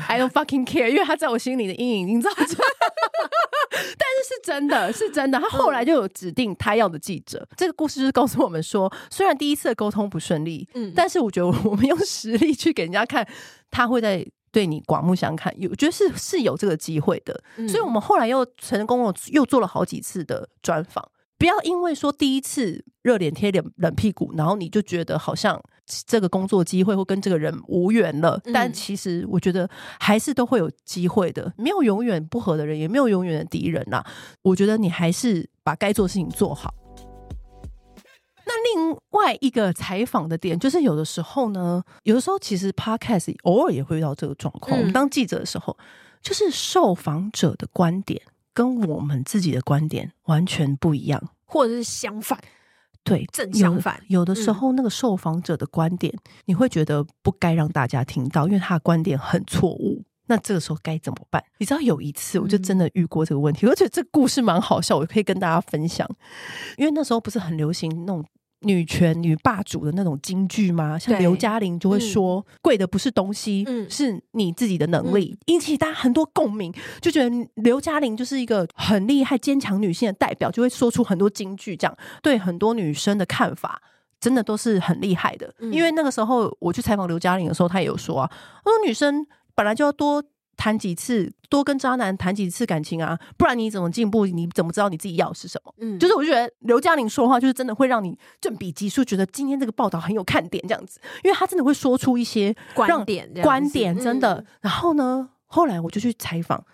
[0.09, 2.47] I don't fucking care，因为他在我心里的阴影，已经造成？
[3.99, 5.39] 但是是真的，是真的。
[5.39, 7.39] 他后来就有指定他要的记者。
[7.51, 13.27] 嗯、这个故事就是告诉我们说，虽然第一次的沟通不顺利，嗯，但是我觉得我们用实力去给人家看，
[13.71, 15.53] 他会在对你刮目相看。
[15.61, 17.43] 有，我觉得是是有这个机会的。
[17.57, 21.05] 嗯、所以我们后来又成功了，又做了好几次的专访。
[21.39, 25.61] 不要因为说第一次热脸贴冷冷屁股，然后你就觉得好像
[26.07, 28.41] 这个工作机会会跟这个人无缘了。
[28.45, 29.69] 嗯、但其实我觉得
[30.01, 34.05] 还是都会有机会的，没有永远不合的人，也没有永远的敌人呐。
[34.43, 36.75] 我觉得你还是把该做的事情做好。
[38.45, 44.77] 那另外一个采访的点，就是有的时候呢，有的时候其实 Podcast 偶尔也会遇到这个状况。
[44.77, 45.77] 嗯、我们当记者的时候，
[46.23, 48.21] 就是受访者的观点。
[48.57, 52.41] 跟我们自己的观点完全不一样，或者是相反，
[53.07, 53.99] 对，正相反。
[54.09, 60.03] 有，有的时候，那个受访者的观点，嗯、你会觉得不该让大家听到，因为他的观点很错误。
[60.27, 61.43] 那这个时候该怎么办？
[61.59, 66.07] 你知道，有一次我就真的遇过这个问题，嗯、而且这个故事蛮好笑，我可以跟大家分享。
[66.77, 68.25] 因为那时候不是很流行那种。
[68.61, 70.99] 女权女霸主的那种金句吗？
[70.99, 75.37] 像刘嘉玲就会说：“贵、嗯、的不是东西，嗯、是你自己的能力。
[75.37, 83.81] 嗯”引起大家很多共鸣，就觉得刘嘉玲就是一个很厉害、坚强女性的代表，就会说出很多金句，这样对很多女生的看法
[84.19, 85.53] 真的都是很厉害的。
[85.59, 88.31] 嗯、因为那个时候我去采访刘嘉玲的时候，她也有说啊，
[88.65, 90.23] 说女生本来就要多。
[90.57, 94.27] 谈几次，多跟渣男谈几次感情啊，不然你怎么进步？
[94.27, 95.75] 你怎么知道你自己要是什么？
[95.79, 104.35] 嗯，就是我觉得刘嘉玲说话就是真的会让你振笔疾书，觉得今天这个报道很有看点这样子，因为他真的会说出一些观点，观点真的。
[104.35, 106.65] 嗯、然后呢，后来我就去采访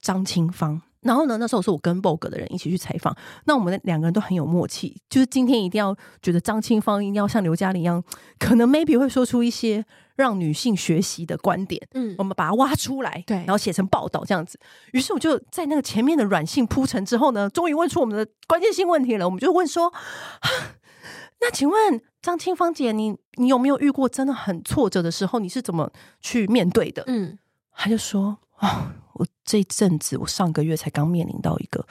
[0.00, 0.80] 张清芳。
[1.04, 8.02] 然后呢，那时候是我跟 Vogue 的人一起去采访，那我们两个人都很有默契，就是今天一定要觉得张清芳一定要像刘嘉玲一样，
[8.38, 9.84] 可能 maybe 会说出一些
[10.16, 14.58] 让女性学习的观点，嗯，我们把它挖出来，对，然后写成报道这样子。
[14.92, 19.26] 于是我就在那个前面的软性铺陈之后呢，终于问出我们的关键性问题了。
[19.26, 19.92] 我们就问说，
[21.40, 25.38] 那请问张清芳姐，你你有没有遇过真的很挫折的时候？
[25.38, 27.04] 你是怎么去面对的？
[27.08, 27.38] 嗯，
[27.74, 28.86] 他就说，哦。
[29.44, 31.86] 我这阵子，我上个月才刚面临到一个，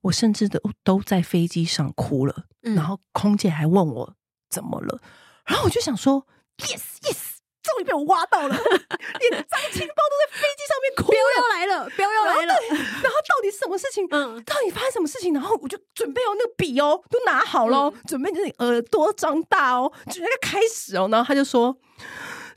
[0.00, 4.14] 我甚至都都在飞机上哭了，嗯、然后空姐还问我
[4.48, 4.98] 怎么了，
[5.44, 12.54] 然后我就想说，yes yes，终于被我挖到了，连张清芳都在飞机上面哭，飙要来了，飙要来了，
[13.02, 14.08] 然后到底是什么事情？
[14.10, 15.34] 嗯，到底发生什么事情？
[15.34, 21.76] 然后我就准备哦，那个笔哦都拿好了，嗯、准备就是耳朵张大哦，准备要开始哦，然后他就说，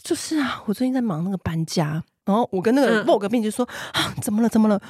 [0.02, 2.06] 就是啊，我最近在忙那个搬家。
[2.24, 4.50] 然后我跟那个 Vogue 编辑说：“嗯、啊，怎么了？
[4.50, 4.82] 怎么了？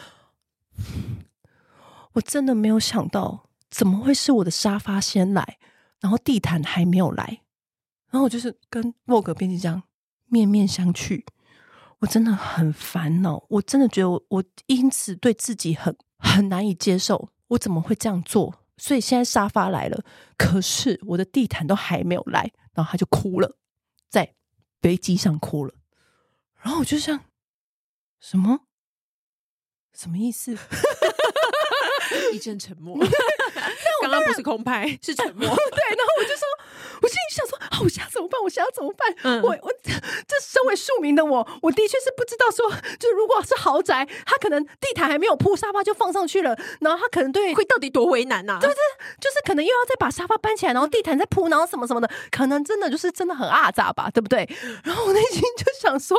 [2.14, 5.58] 我真的没有想到，怎么会是我的沙发先来，
[6.02, 7.42] 然后地毯还没有来。
[8.10, 9.82] 然后我就是跟 Vogue 编辑这样
[10.28, 11.24] 面面相觑，
[12.00, 18.54] 我真的很烦恼，我真的觉得我我因此对自己很很难以接受，我怎么会这样做？
[18.76, 20.04] 所以现在沙发来了，
[20.38, 23.56] 可是我的地毯都还没有来，然后他就哭了，
[24.10, 24.34] 在
[24.82, 25.74] 飞机上哭了。”
[26.62, 27.26] 然后我就想，
[28.20, 28.68] 什么？
[29.94, 30.58] 什么意思？
[32.34, 32.98] 一阵沉默。
[34.02, 35.46] 刚刚不是空拍，是沉默。
[35.48, 36.44] 对，然后我就说，
[37.02, 38.42] 我心里想说，啊我想怎么办？
[38.42, 39.14] 我想要怎么办？
[39.24, 42.70] 嗯、我我这身为庶民的我，我的确是不知道说，
[43.00, 48.60] 就如果是豪宅，他可能地毯还没有铺，沙发就放上去了，然后他可能对会到底多为难呐、啊？
[48.60, 48.82] 对不对？
[49.20, 54.48] 就是可能又要再把沙发搬起来，然后地毯再铺，然后什么什么的，可能真的就是真的很阿杂吧，对不对？
[54.84, 56.18] 然后我内心就想说，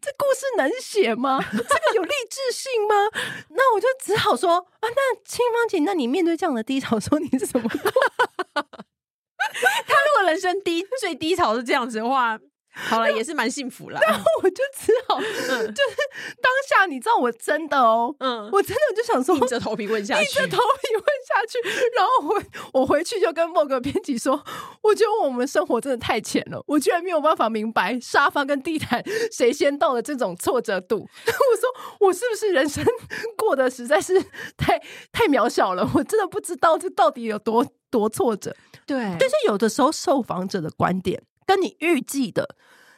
[0.00, 1.40] 这故事能写吗？
[1.52, 2.94] 这个有励志性吗？
[3.50, 7.68] 那我就只好说啊，那清芳姐，那你面对这样的低潮，说你是什么？
[8.54, 12.38] 他如果人生低最低潮是这样子的话。
[12.88, 13.98] 好了，也是蛮幸福了。
[14.00, 15.96] 然后我就只好，嗯、就是
[16.42, 21.58] 当下，你知道，我真的哦，嗯，我真的就想说，硬着头皮问下去，硬着头皮问下去。
[21.96, 24.44] 然后我我回去就跟某个编辑说，
[24.82, 30.96] 我觉得我们生活真的太浅了，我居然没有办法明白沙发跟地毯谁先到的这种挫折度。
[31.26, 32.84] 我说，我是不是人生
[33.36, 34.20] 过得实在是
[34.56, 34.78] 太
[35.10, 35.88] 太渺小了？
[35.94, 38.54] 我真的不知道这到底有多多挫折。
[38.86, 42.56] 对，但是有的时候受访者的观点跟你预计的。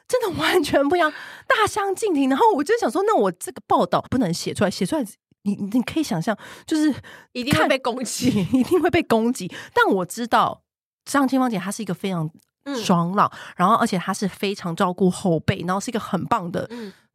[0.09, 1.13] 真的完全不一样，
[1.47, 2.31] 大相径庭。
[2.31, 5.05] 然后我就想说，那我这个报道不能写出来，写出来
[5.43, 6.35] 你你可以想象，
[6.65, 6.95] 就是
[7.33, 9.53] 一定会被攻击， 一定会被攻击。
[9.75, 10.63] 但我知道，
[11.05, 12.31] 张清芳姐她是一个非常
[12.83, 16.67] 爽朗，嗯、然后而且她是非常照顾后辈，然后是一个很棒的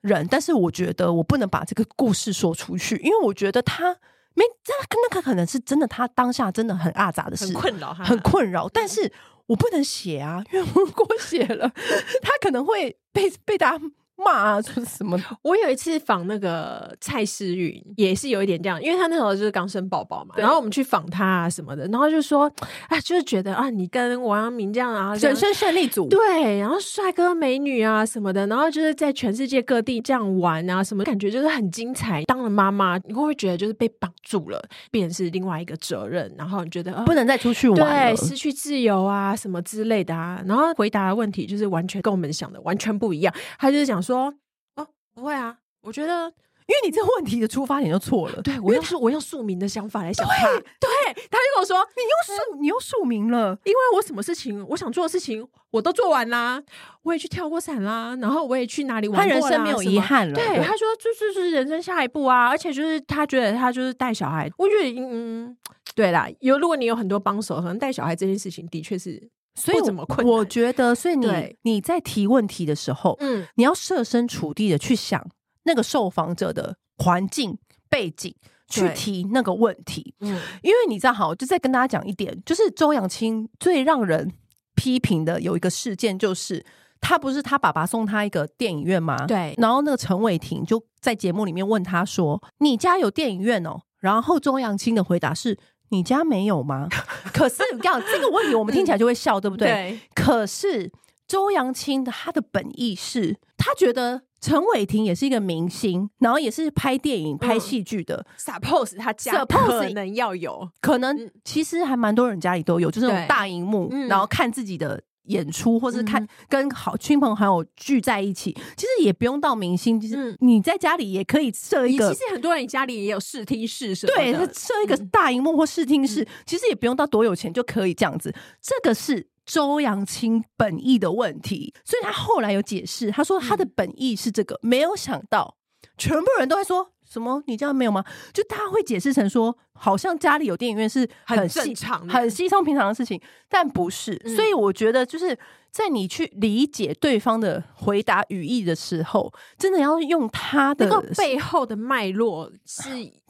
[0.02, 0.24] 人。
[0.24, 3.92] 嗯、但是我觉得我不能把这个故事说出去，因为我觉得她
[4.36, 8.70] 没这那个可能是真的，她当下真的很阿杂的事，很困扰，很困扰。
[8.70, 9.12] 但是。
[9.48, 11.70] 我不能写啊，因为我如果写了，
[12.22, 13.84] 他可能会被被大家。
[14.16, 15.20] 骂啊，说什么？
[15.42, 22.52] 我有一次访那个蔡诗芸，也是有一点这样，因为他那时候就是刚生宝宝嘛，然后我们去访他啊什么的，然后就说，
[22.88, 32.24] 哎，就是觉得啊，你跟王阳明这样啊，人生胜利组，对，然后帅哥美女啊什么的，然后就是在全世界各地这样玩啊，什么感觉就是很精彩。
[32.24, 36.34] 当了妈妈，你会不会觉得就是被绑住了，变成是另外一个责任？
[36.38, 40.42] 然后你觉得、啊、不能再出去玩，对，失去自由啊什么之类的啊？
[40.46, 43.34] 然后回答的问题就是完全跟我们想的完全不一样。
[43.58, 44.34] 他就是讲说。
[44.76, 46.26] 哦，不会啊，我觉得，
[46.68, 48.42] 因为你这个问题的出发点就错了。
[48.42, 56.62] 对，我用庶我用庶民的想法来想他，对，对，他就跟我说，你用庶你用庶民了，因为我什么事情我想做的事情我都做完啦，
[57.04, 60.34] 我也去跳过伞啦，然后我也去哪里玩过，他人生没有遗憾了。
[60.34, 65.56] 对，对他说这就是人生下一步啊，而且就是他觉得他就是带小孩，我觉得嗯，
[65.94, 69.30] 对啦，有如果你有很多帮手，可能带小孩这件事情的确是。
[69.56, 70.26] 所以怎么困？
[70.26, 75.24] 我觉得，所以你你在提问题的时候，嗯，你要设身处地的去想
[75.64, 77.58] 那个受访者的环境
[77.90, 78.36] 背景，
[78.68, 80.16] 去提那个问题。
[80.22, 84.34] 嗯，因为你知道，好，就再跟大家讲一点，就是周扬青最让人
[84.76, 86.66] 批评的有一个事件，就是
[87.00, 89.28] 他不是他爸爸送他一个电影院吗？
[89.28, 89.54] 对。
[89.58, 95.58] 然后那个陈伟霆就在节目里面问他说：“你家有电影院哦？”然后周扬青的回答是。
[95.94, 96.88] 你家没有吗？
[97.34, 99.68] 可是你看这个问题，我们听起来就会笑，对不对？
[99.68, 100.00] 对。
[100.16, 100.92] 可是
[101.28, 108.26] 周扬青的他的本意是，他觉得陈伟霆也是一个明星，然后也是拍电影、拍戏剧的。
[108.38, 115.02] Suppose 他家可能要有，可能其实还蛮多人家里都有，就是那种大荧幕，然后看自己的。
[115.26, 122.14] 演出，或是看跟好亲朋好友聚在一起，嗯、其实也不用到明星，其实你在家里也可以设一个。
[122.14, 128.34] 其实很多人家里也有视听室什么的，对，设一个大荧幕或视听室，嗯、其实也不用到多有钱就可以这样子。
[128.62, 135.58] 这个是周扬青本意的问题，所以他后来有解释，他说他的本意是这个，嗯、没有想到
[135.98, 136.92] 全部人都在说。
[137.14, 137.44] 什么？
[137.46, 138.04] 你家没有吗？
[138.34, 144.20] 就他会解释成说，好像家里有电影院是很，很正常、很稀松平常的事情，但不是。
[144.26, 145.38] 嗯、所以我觉得，就是
[145.70, 152.82] 在你去理解对方的回答语义的时候，真的要用他的那个背后的脉络，是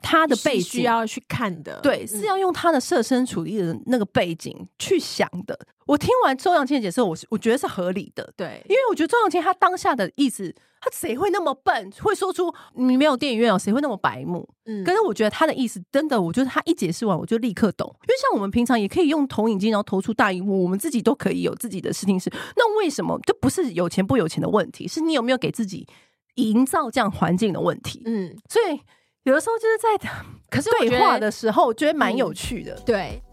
[0.02, 1.82] 他的背景需要去看的。
[1.82, 5.60] 对，是要用他的设身处地的那个背景去想的。
[5.86, 8.34] 我听完周扬青的解释，我我觉得是合理的。
[8.38, 10.56] 对，因为我觉得周扬青他当下的意思。
[10.84, 13.58] 他谁会那么笨，会说出你没有电影院哦？
[13.58, 14.46] 谁会那么白目？
[14.65, 17.88] 嗯，可是我觉得他的意思真的，我觉得他一解释完，我就立刻懂。
[18.02, 22.30] 因为像我们平常也可以用投影机，然后投出大荧幕，我们自己都可以有自己的视听室。
[22.58, 24.86] 那为什么这不是有钱不有钱的问题？
[24.86, 25.88] 是你有没有给自己
[26.36, 28.02] 营造这样环境的问题？
[28.04, 28.82] 嗯，所以
[29.24, 30.12] 有的时候就是在
[30.52, 32.74] 可是对话的时候，我觉得蛮有趣的。
[32.74, 33.24] 嗯、对，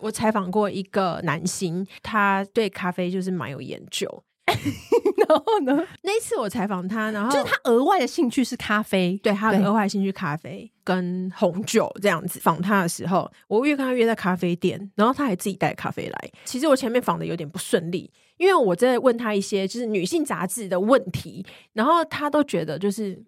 [0.00, 4.24] 我采访过一个男星，他对咖啡就是蛮有研究。
[5.28, 5.86] 然后呢？
[6.02, 12.38] 那一次我采访他，然后就是他额外的兴趣是咖啡，对，他额外兴趣咖啡跟红酒这样子。
[12.40, 16.30] 访他的时候，我约跟他约在咖啡店，然后他还自己带咖啡来。
[16.44, 23.20] 其实我前面访的有点不顺利，因为我在问他一些就是女性杂志的问题，然后他都觉得就是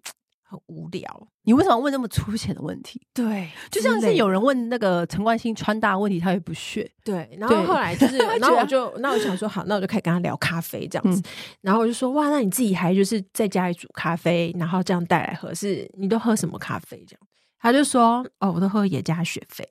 [0.51, 1.27] 很无聊。
[1.43, 3.01] 你为什么问那么粗浅的问题？
[3.13, 6.91] 对，就像是有人问那个陈冠希穿搭问题，他也不屑。
[7.05, 11.21] 对，然后后来就是， 然后我就，那我想说，好，那我就可以跟他聊咖啡这样子。
[11.21, 11.23] 嗯、
[11.61, 17.03] 然后我就说，哇，那你自己还就是在家里煮咖啡，然后这样带来喝，是你都喝什么咖啡？
[17.07, 17.21] 这样，
[17.57, 19.65] 他就说，哦，我都喝野加雪菲。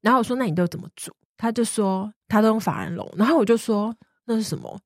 [0.00, 1.12] 然后我说，那你都怎么煮？
[1.36, 3.08] 他就说，他都用法兰绒。
[3.16, 3.94] 然后我就说，
[4.26, 4.80] 那是什么？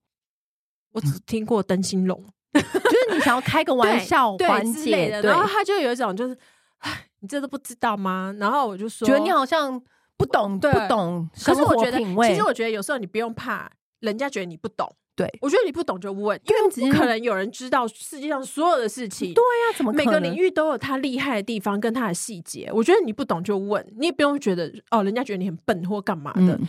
[0.93, 2.25] 我只听过灯芯龙。
[2.55, 6.39] 就是你想要开个玩笑环节的，然后他就有一种就是，
[6.79, 8.35] 哎，你这都不知道吗？
[8.39, 9.81] 然后我就说，觉得你好像
[10.17, 11.29] 不懂，不懂。
[11.45, 13.71] 可是我觉得，其实我觉得有时候你不用怕
[14.01, 14.91] 人家觉得你不懂。
[15.17, 19.33] 对，我觉得你不懂就问，因为不可能有人知道世界上所有的事情。
[19.33, 19.91] 对呀、啊，怎么？
[19.91, 22.71] 每个领域都有他厉害的地方跟他的细节。
[22.71, 26.53] 我觉得你不懂就问，你也不用觉得哦，人家觉得你很笨或干嘛的。
[26.53, 26.69] 嗯、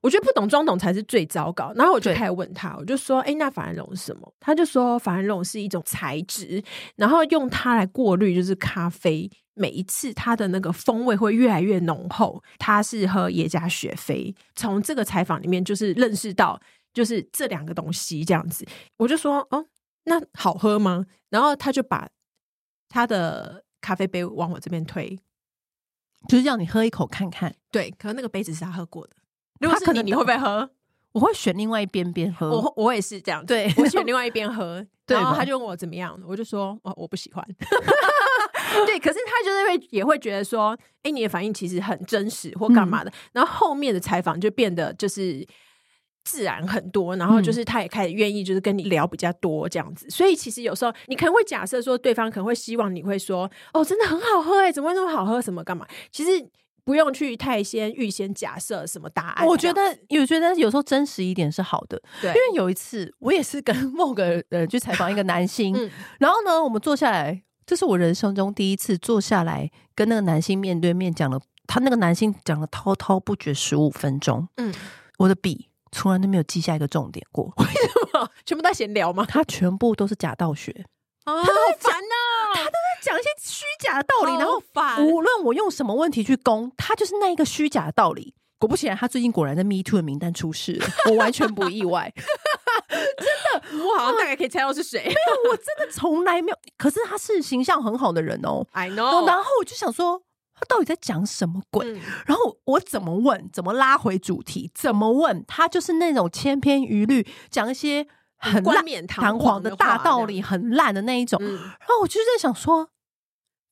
[0.00, 1.72] 我觉得不懂装懂才是最糟糕。
[1.76, 6.60] 然后我就开始问他，我就说：“哎、欸，那法兰龙是什么？”他就说：“法兰龙是一种材质，
[6.96, 9.30] 然后用它来过滤，就是咖啡。
[9.56, 12.42] 每一次它的那个风味会越来越浓厚。
[12.58, 14.34] 他是喝耶加雪菲。
[14.56, 16.60] 从这个采访里面，就是认识到。”
[16.94, 18.64] 就是这两个东西这样子，
[18.96, 19.66] 我就说哦，
[20.04, 21.04] 那好喝吗？
[21.28, 22.08] 然后他就把
[22.88, 25.18] 他的咖啡杯往我这边推，
[26.28, 27.52] 就是让你喝一口看看。
[27.72, 29.16] 对，可能那个杯子是他喝过的。
[29.58, 30.70] 如果是你，你会不会喝？
[31.10, 32.50] 我会选另外一边边喝。
[32.50, 34.86] 我我也是这样，对我选另外一边喝。
[35.08, 37.44] 然后他就问我怎么样，我就说哦，我不喜欢。
[38.86, 43.10] 对，可是他就是会也会觉得说，哎，你的反应其实很真实或干嘛的。
[43.10, 45.44] 嗯、然后后面的采访就变得就是。
[46.24, 50.06] 自然很多，然后就是他也开始愿意，就是跟你聊比较多这样子。
[50.06, 55.40] 嗯、所以其实有时候你可能会假设说，对方可能会希望你会说：“哦，真的很好喝哎，怎么会那么好喝？
[55.40, 56.46] 什么干嘛？”其实
[56.84, 59.46] 不用去太先预先假设什么答案。
[59.46, 62.00] 我觉得，有觉得有时候真实一点是好的。
[62.20, 74.48] 对，因为有一次我也是跟某个人去采访一个男星，嗯、然后呢，我们坐下来，这是我人生中第一次坐下来跟那个男星面对面讲了，他那个男星讲了滔滔不绝十五分钟。
[74.56, 74.74] 嗯，
[75.18, 75.68] 我的笔。
[75.94, 78.28] 从来都没有记下一个重点过， 为什么？
[78.44, 79.24] 全部在闲聊吗？
[79.28, 80.70] 他全部都是假道学，
[81.24, 82.14] 啊、他都在讲呢，
[82.54, 88.34] 他都在讲一些虚假的道理，然后烦无论我用什么问题去攻，他就是那一个虚假的道理。
[88.58, 92.10] 果不其然，他最近果然在 Me Too 的名单出事了， 我完全不意外，
[92.88, 95.02] 真的，我好像大概可以猜到是谁。
[95.04, 96.56] 没有，我真的从来没有。
[96.78, 99.26] 可是他是形象很好的人哦，I know。
[99.26, 100.22] 然后我就想说。
[100.64, 101.86] 他到底在讲什么鬼？
[101.92, 104.70] 嗯、然后我怎么问，怎么拉回主题？
[104.74, 105.44] 怎么问？
[105.46, 108.06] 他就是那种千篇一律，讲一些
[108.36, 111.38] 很冠冕堂皇的大道理，很烂的那一种。
[111.42, 112.88] 嗯、然后我就在想说，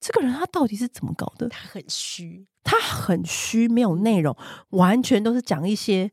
[0.01, 1.49] 这个人他到底是怎么搞的？
[1.49, 4.37] 他很虚，他很虚，没有内容，
[4.71, 6.13] 完全都是讲一些。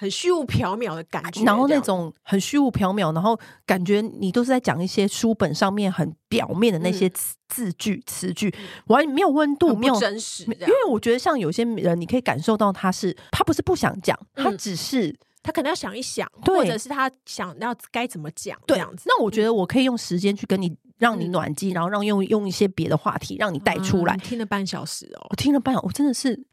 [0.00, 8.54] 很虚无缥缈的感觉，然后那种很虚无缥缈，然后感觉你都是在讲一些书本上面很表面的那些词字句词句，
[8.86, 10.44] 完全没有温度，没有真实。
[10.44, 19.02] 因为我觉得像有些人，你可以感受到他是他不是不想讲，他只是他可能要想一想，或者是他想要该怎么讲这样子。
[19.08, 24.16] 那我觉得我可以用时间去跟你让你暖机，然后让用用一些别的话题让你带出来。
[24.18, 26.44] 听了半小时哦，我听了半小时，我真的是。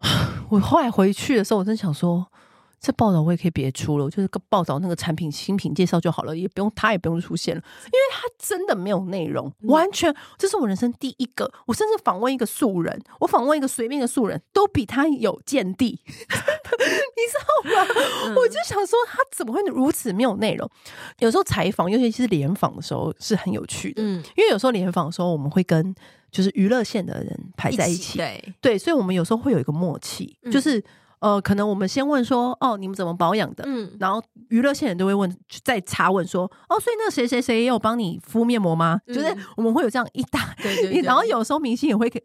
[0.50, 2.26] 我后来回去的时候，我真想说，
[2.80, 16.14] 这报道我也可以别出了，我就是个报道那个产品新品介绍就好了，也不用他也不用出现了，因为他真的没有内容，完全这是我人生第一个，我甚至访问一个素人，我访问一个随便的素人都比他有见地， 你
[17.26, 17.88] 知道吗？
[18.26, 20.70] 嗯、我就想说，他怎么会如此没有内容？
[21.18, 25.94] 有时候采访，尤其是联访的时候，是很有趣的，嗯，因为有时候联访的时候，我们会跟。
[26.30, 30.82] 就是娱乐线的人排在一起，一起对对，所以我们有时候会有一个默契，嗯、就是
[31.20, 33.64] 呃，可能我们先问说，哦，你们怎么保养的？
[33.66, 39.00] 嗯，然后娱乐线人都会问，再查问说，哦，所以那个谁谁谁也有帮你敷面膜吗？
[39.06, 42.22] 嗯、就是我们会有这样一打，对对对，然后有时候明星也会给，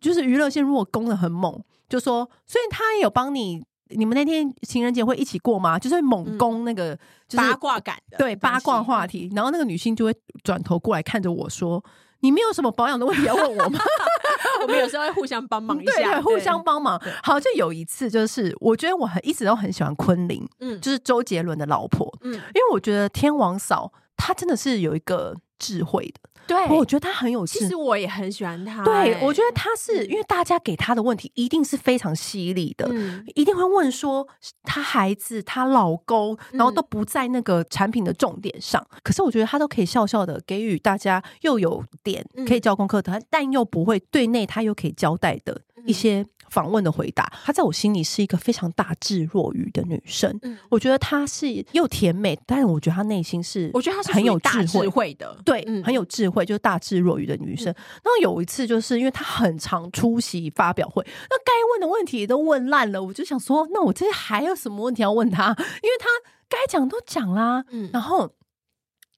[0.00, 5.78] 就是娱乐线如果攻的很猛，就说，所以他也有帮你，你们那天情人节会一起过吗？
[5.78, 6.96] 就是会猛攻那个、
[7.28, 11.84] 就是、八卦感的，对八卦话题，然后那个女性就会转头过来看着我说。
[12.20, 13.78] 你没有什么保养的问题要问我吗？
[14.62, 17.00] 我们有时候会互相帮忙一下，对，互相帮忙。
[17.22, 26.28] 好，就有一次，就是我觉得我很一直都很喜欢昆凌，嗯，就是周杰伦的老婆，嗯，因为我觉得天王嫂她真的是有一个智慧的。
[26.46, 27.60] 对，我觉得他很有趣。
[27.60, 28.82] 其实我也很喜欢他。
[28.82, 34.26] 对，我觉得他是因为大家给他的问题一定是非常犀利的，嗯、一定会问说
[34.64, 38.84] 他孩子、他老公，然后都不在那个产品的重点上。
[38.90, 50.38] 嗯、可是我觉得他都可以笑笑的给予大家又有点可以教功课的，嗯、但又不会对内他又可以交代的一些访问的回答，她在我心里是一个非常大智若愚的女生。
[50.42, 57.66] 嗯，我觉得她是又甜美，但是我觉得她内心是，我觉得她是很有智慧，的，对，嗯、很有智慧，就是大智若愚的女生。
[57.66, 65.48] 然后有一次，就是因为她很常出席发表会，那该问的问题都问烂了，我就想说，那我这些还有什么问题要问她？
[65.82, 66.06] 因为她
[66.48, 67.64] 该讲都讲啦。
[67.70, 68.30] 嗯，然后。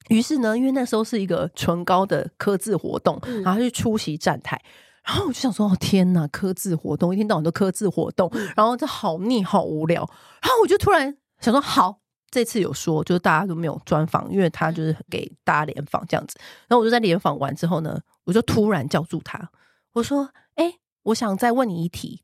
[0.09, 4.61] 于是呢，因为那时候是一个唇膏的刻字活动，嗯、然后去出席站台，
[5.05, 10.01] 然后我就想说：“哦天哪，刻字活动，一天到晚都刻字活动，嗯、然后这好腻，好无聊。”
[10.41, 11.99] 然后我就突然想说：“好，
[12.31, 16.37] 这次有说，就是大家都没有专访，因为他就是给大家联访这样子。”
[16.67, 19.49] 然后我就在联访完之后呢，我就突然叫住他，
[19.93, 22.23] 我说：“哎、欸，我想再问你一题，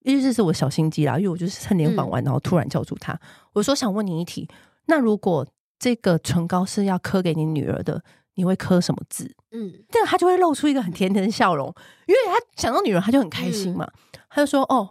[0.00, 3.18] 因为这是我小心机啦，因为我就是趁联访完，然后突然叫住他，
[3.52, 4.48] 我说想问你一题，
[4.86, 5.46] 那如果……”
[5.80, 8.02] 这个唇膏是要刻给你女儿的，
[8.34, 9.36] 你会刻什么字？
[9.50, 11.74] 嗯，这个他就会露出一个很甜甜的笑容，
[12.06, 13.84] 因为他想到女儿，他就很开心嘛。
[13.84, 14.90] 嗯、他就说：“哦，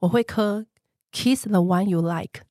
[0.00, 0.66] 我会磕
[1.12, 2.42] kiss the one you like，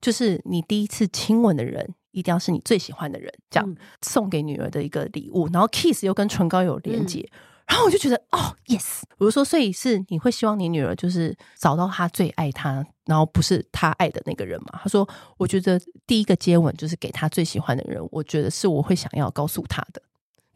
[0.00, 5.48] 就是你第一次亲吻的人一定要是你最喜欢的人，这样、嗯、送给女儿的一个礼物。
[5.52, 7.20] 然后 kiss 又跟唇膏有连接。
[7.20, 14.78] 嗯”然后我就觉得哦，yes，我就说，所以是你会希望你女儿就是找到她最爱她，然后不是她爱的那个人嘛？
[14.80, 15.76] 他说，我觉得
[16.06, 20.00] 第一个接吻就是给她最喜欢的人，我觉得是我会想要告诉她的。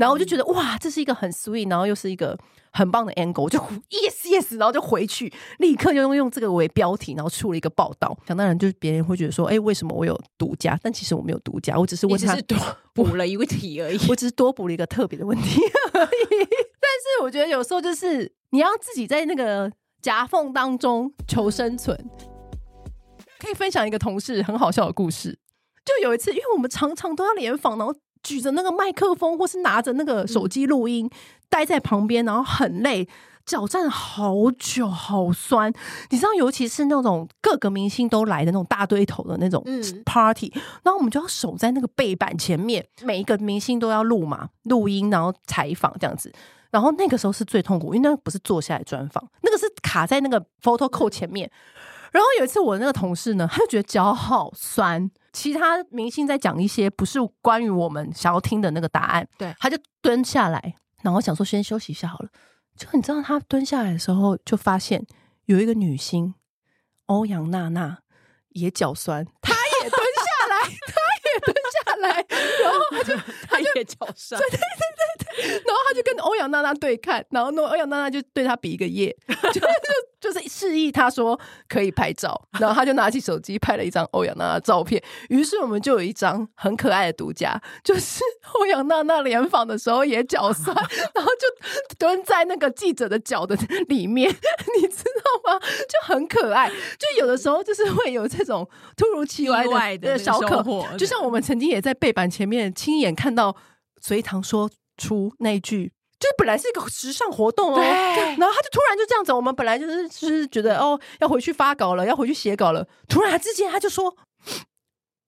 [0.01, 2.35] 然后我就觉得哇，这是一个很 sweet，然后又是一个
[2.73, 8.17] 很棒的 angle，我就 yes yes，然后就回去，立刻就用用这个为标题，然后出了一个报道。
[8.27, 10.79] 想当然，就是别人会觉得说，哎，为什么我有独家？
[10.83, 12.57] 但其实我没有独家，我只是问他是多
[12.95, 15.61] 补了一个题而已， 我只是多补了一个特别的问题
[15.93, 16.09] 而已。
[16.81, 19.71] 但是我觉得有时候就是你要自己在那个
[20.01, 21.95] 夹缝当中求生存。
[23.39, 25.39] 可以分享一个同事很好笑的故事。
[25.85, 31.11] 就有一次，因为我们常常都要联访，然后举着那个麦克风，或是拿着那个手机录音，
[31.49, 33.09] 待在旁边，然后很累，
[33.47, 35.73] 脚站好久，好酸。
[36.11, 39.65] 你知道，尤其是那种各个明星都来的那种大堆头的那种
[40.05, 40.53] party，
[40.83, 46.33] 然后我们就要守在那个背板前面，每一个明星都要录嘛，录音，然后采访这样子。
[46.71, 51.51] 然后那个时候是最痛苦，因为那个不是坐下来专访，那个是卡在那个 photo code 前面。
[52.13, 55.11] 然后有一次，我那个同事呢，他就觉得脚好酸。
[55.33, 62.29] 其他明星在讲一些不是关于我们想要听的那个答案，对，他就蹲下来，然后想说先休息一下好了。
[62.77, 65.07] 就你知道，他蹲下来的时候，就发现
[65.45, 66.35] 有一个女星
[67.07, 67.99] 欧阳娜娜
[68.51, 72.27] 也脚酸，她也蹲下来，她也蹲下来，
[72.63, 73.17] 然后他就
[73.49, 74.65] 他也脚酸，对对对
[75.19, 79.17] 对， 然后他就跟欧阳娜娜对看，然后那欧阳娜娜就对他比一个耶，
[79.53, 79.67] 就就。
[80.21, 85.03] 就是示意他说可以拍照，然后他就拿起手机拍了一张欧阳娜娜的照片。
[85.31, 88.23] 于是我们就有一张很可爱的独家，就是
[88.53, 90.77] 欧阳娜娜联访的时候也脚酸，
[91.15, 93.57] 然后就蹲在那个记者的脚的
[93.89, 95.59] 里面，你知道吗？
[95.59, 96.69] 就很可爱。
[96.69, 98.69] 就有的时候就是会有这种
[98.99, 100.63] 突如其来的小可，
[100.99, 103.57] 就像我们曾经也在背板前面亲眼看到
[104.03, 104.71] 隋唐说
[105.01, 105.93] 出那句。
[106.21, 107.83] 就是本来是一个时尚活动哦，对，
[108.37, 114.15] 然后他就突然就这样子，我们本来就是就是觉得哦要回去发稿了，要回去写稿了，突然之间他就说，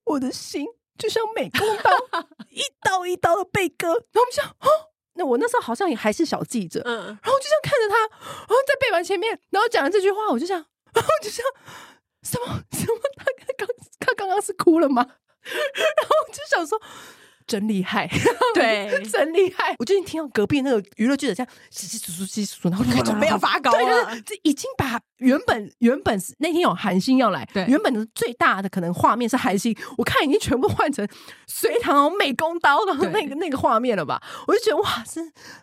[0.05, 0.66] 我的心
[0.99, 1.91] 就像美工刀，
[2.53, 3.89] 一刀一刀的被割。
[3.89, 4.68] 然后我们想，哦，
[5.14, 7.97] 那我那时候好像也还是小记者，嗯，然后我就这样看着他，
[8.41, 10.59] 然后在背板前面，然后讲了这句话，我就想，
[10.93, 11.43] 然后就想
[12.23, 13.25] 什么什么，他
[13.57, 13.66] 刚
[13.99, 15.03] 他刚刚是哭了吗？
[15.43, 16.79] 然后我就想说。
[17.47, 18.09] 真厉害，
[18.55, 19.74] 对，真厉害！
[19.78, 31.07] 我最近听到隔壁那个娱乐记者这样稀稀疏疏、稀稀疏疏，然后准备要发稿了，对，就是这已经把原本原本是那天有韩星要来，对，原本的最大的可能画面是韩星，我看已经全部换成
[31.47, 34.22] 隋唐美工刀的那个那个画面了吧？
[34.47, 35.20] 我就觉得哇，是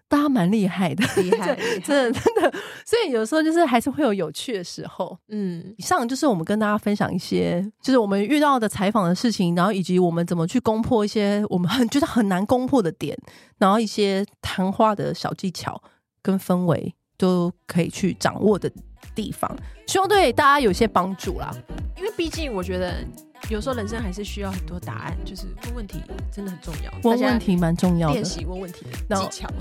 [0.07, 1.55] 大家蛮厉害的，厉害，
[1.85, 2.51] 真的真的。
[2.85, 5.17] 所以有时候就是还是会有有趣的时候。
[5.29, 11.68] 嗯，以上就是我们跟大家分享一些，就是我们遇到的采访的事情，然后以及我们怎么去攻破一些我们。
[11.69, 13.17] 很觉得很难攻破的点，
[13.57, 15.81] 然后一些谈话的小技巧
[16.21, 18.71] 跟氛围都可以去掌握的
[19.15, 19.49] 地方，
[19.87, 21.51] 希望对大家有些帮助啦。
[21.97, 23.03] 因为毕竟我觉得
[23.49, 26.01] 有时候人生还是需要很多答案，就是问问题
[26.31, 29.49] 真的很重要，问问题蛮重要的，练习问问题的技巧。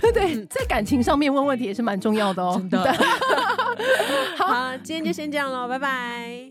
[0.00, 2.56] 对对，在感情上面问问题也是蛮重要的哦。
[2.56, 2.92] 真的。
[4.36, 6.50] 好，今天就先这样喽，拜拜。